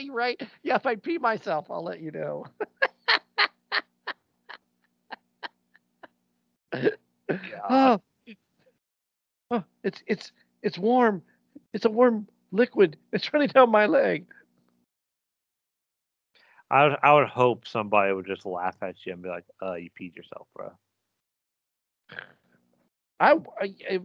[0.00, 0.40] You're right.
[0.62, 2.46] Yeah, if I pee myself, I'll let you know.
[7.70, 8.00] oh.
[9.50, 10.32] oh, it's it's
[10.62, 11.22] it's warm.
[11.72, 12.96] It's a warm liquid.
[13.12, 14.26] It's running down my leg.
[16.70, 19.74] I would I would hope somebody would just laugh at you and be like, "Uh,
[19.74, 20.72] you peed yourself, bro."
[23.20, 24.00] I I,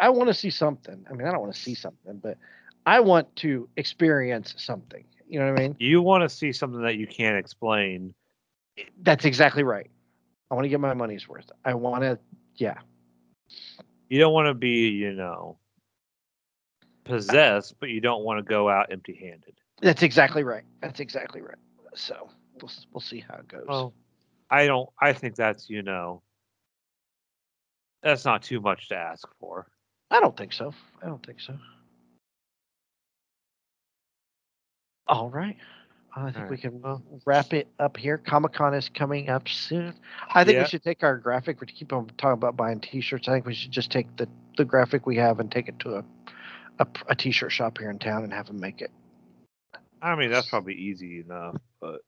[0.00, 1.06] I want to see something.
[1.08, 2.36] I mean, I don't want to see something, but
[2.86, 5.04] I want to experience something.
[5.28, 5.76] You know what I mean?
[5.78, 8.14] You want to see something that you can't explain.
[9.02, 9.88] That's exactly right.
[10.50, 11.48] I want to get my money's worth.
[11.64, 12.18] I want to,
[12.56, 12.78] yeah.
[14.08, 15.56] You don't want to be, you know,
[17.10, 19.54] possessed, but you don't want to go out empty-handed.
[19.80, 20.64] That's exactly right.
[20.80, 21.58] That's exactly right.
[21.94, 22.28] So
[22.60, 23.64] we'll we'll see how it goes.
[23.68, 23.94] Well,
[24.50, 24.88] I don't.
[25.00, 26.22] I think that's you know,
[28.02, 29.66] that's not too much to ask for.
[30.10, 30.72] I don't think so.
[31.02, 31.54] I don't think so.
[35.06, 35.56] All right.
[36.14, 36.60] I think All we right.
[36.60, 38.18] can wrap it up here.
[38.18, 39.94] Comic Con is coming up soon.
[40.34, 40.62] I think Yeah.
[40.62, 41.60] we should take our graphic.
[41.60, 43.28] We keep on talking about buying T-shirts.
[43.28, 45.96] I think we should just take the the graphic we have and take it to
[45.96, 46.04] a
[46.80, 48.90] a, a T-shirt shop here in town and have them make it.
[50.02, 52.00] I mean, that's probably easy enough, but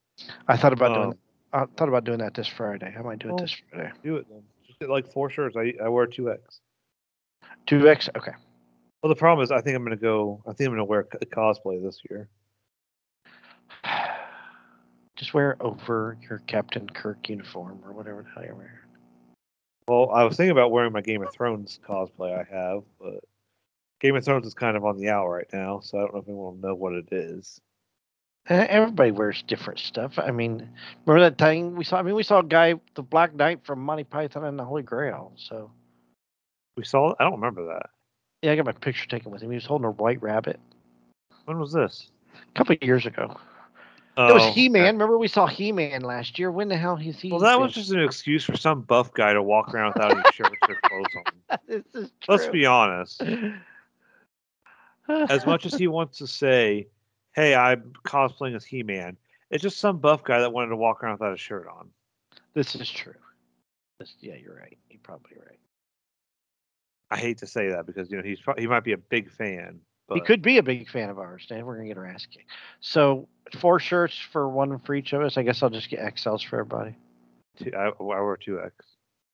[0.49, 1.09] I thought about doing.
[1.09, 1.19] Um,
[1.53, 2.95] I thought about doing that this Friday.
[2.99, 3.93] I might do it this Friday.
[4.03, 4.43] do it then.
[4.67, 5.57] Just get like four shirts.
[5.57, 6.61] I I wear two X.
[7.67, 8.09] Two X.
[8.17, 8.33] Okay.
[9.03, 10.43] Well, the problem is, I think I'm gonna go.
[10.47, 12.29] I think I'm gonna wear c- cosplay this year.
[15.17, 18.73] Just wear over your Captain Kirk uniform or whatever the hell you're wearing.
[19.87, 23.23] Well, I was thinking about wearing my Game of Thrones cosplay I have, but
[24.03, 26.21] Game of Thrones is kind of on the out right now, so I don't know
[26.21, 27.61] if anyone will know what it is.
[28.49, 30.19] Eh, Everybody wears different stuff.
[30.19, 30.69] I mean,
[31.07, 31.99] remember that thing we saw?
[31.99, 34.83] I mean, we saw a guy, the Black Knight from Monty Python and the Holy
[34.83, 35.33] Grail.
[35.37, 35.71] So
[36.77, 37.15] We saw.
[37.21, 37.91] I don't remember that.
[38.43, 39.51] yeah, I got my picture taken with him.
[39.51, 40.59] He was holding a white rabbit
[41.45, 42.11] When was this?
[42.35, 43.37] a couple years ago.
[44.17, 44.55] Oh, it was.
[44.55, 44.83] He Man.
[44.97, 46.51] Remember we saw He Man last year?
[46.51, 47.31] When the hell is he?
[47.31, 50.23] Well, that was just an excuse for some buff guy to walk around without any
[50.35, 51.59] shirts or clothes on.
[51.69, 52.35] this is true.
[52.35, 53.23] Let's be honest.
[55.09, 56.89] As much as he wants to say,
[57.35, 59.17] "Hey, I'm cosplaying as He-Man,"
[59.51, 61.91] it's just some buff guy that wanted to walk around without a shirt on.
[62.55, 63.15] this is true.
[63.99, 64.79] This, yeah, you're right.
[64.91, 65.59] You're probably right.
[67.11, 69.81] I hate to say that because you know he's he might be a big fan,
[70.09, 71.67] but He could be a big fan of ours, Dan.
[71.67, 72.51] We're gonna get our ass kicked.
[72.81, 73.29] So
[73.59, 75.37] four shirts for one for each of us.
[75.37, 76.97] I guess I'll just get XLs for everybody.
[77.59, 78.75] two, I, I wear two X.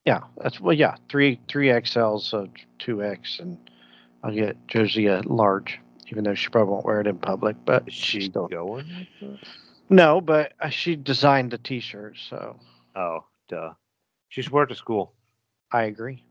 [0.05, 0.75] Yeah, that's well.
[0.75, 2.49] Yeah, three three XLs, so
[2.79, 3.59] two X, and
[4.23, 7.57] I'll get Josie a large, even though she probably won't wear it in public.
[7.64, 9.07] But Is she still going?
[9.89, 10.21] No.
[10.21, 12.59] But uh, she designed the T-shirt, so
[12.97, 13.73] Oh, duh.
[14.29, 15.14] She should wear it to school.
[15.73, 16.25] I agree.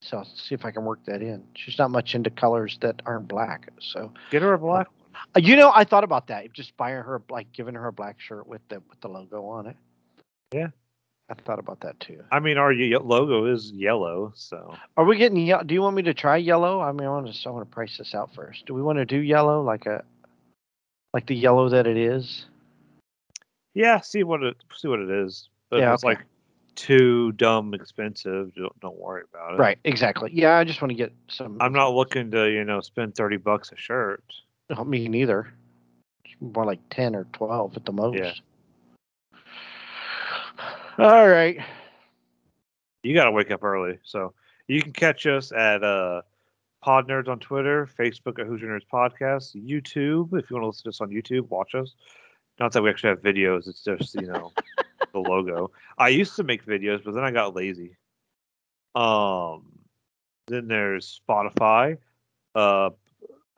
[0.00, 1.42] So I'll see if I can work that in.
[1.54, 4.88] She's not much into colors that aren't black, so Get her a black.
[5.34, 6.52] Uh, You know, I thought about that.
[6.52, 9.66] Just buying her like giving her a black shirt with the with the logo on
[9.66, 9.76] it.
[10.52, 10.68] Yeah.
[11.28, 12.22] I thought about that too.
[12.30, 15.64] I mean, our ye- logo is yellow, so Are we getting yellow?
[15.64, 16.80] Do you want me to try yellow?
[16.80, 18.66] I mean, I want to I want to price this out first.
[18.66, 20.04] Do we want to do yellow like a
[21.12, 22.46] like the yellow that it is?
[23.74, 24.00] yeah.
[24.00, 25.48] See what it see what it is.
[25.68, 26.14] But Yeah, it's okay.
[26.14, 26.24] like
[26.76, 29.58] too dumb expensive, don't, don't worry about it.
[29.58, 30.30] Right, exactly.
[30.32, 31.56] Yeah, I just want to get some.
[31.60, 34.22] I'm not looking to you know spend thirty bucks a shirt.
[34.70, 35.52] no, me neither.
[36.40, 38.42] More like ten or twelve at the most.
[40.98, 41.58] All right.
[43.02, 44.32] You got to wake up early, so
[44.66, 46.22] you can catch us at uh,
[46.80, 50.38] Pod Nerds on Twitter, Facebook at Hoosier Nerds Podcast, YouTube.
[50.38, 51.94] If you want to listen to us on YouTube, watch us.
[52.58, 54.52] Not that we actually have videos; it's just you know
[55.12, 55.70] the logo.
[55.98, 57.96] I used to make videos, but then I got lazy.
[58.94, 59.66] Um,
[60.46, 61.98] then there's Spotify,
[62.54, 62.88] uh,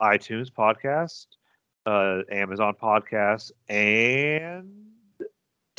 [0.01, 1.27] iTunes podcast,
[1.85, 4.88] uh, Amazon podcast, and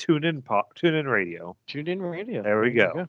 [0.00, 0.42] TuneIn
[0.74, 1.56] tune in Radio.
[1.66, 2.42] Tune in radio.
[2.42, 3.06] There we you go.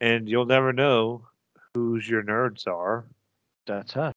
[0.00, 1.26] And you'll never know
[1.74, 3.06] whose your nerds are
[3.66, 4.14] That's us.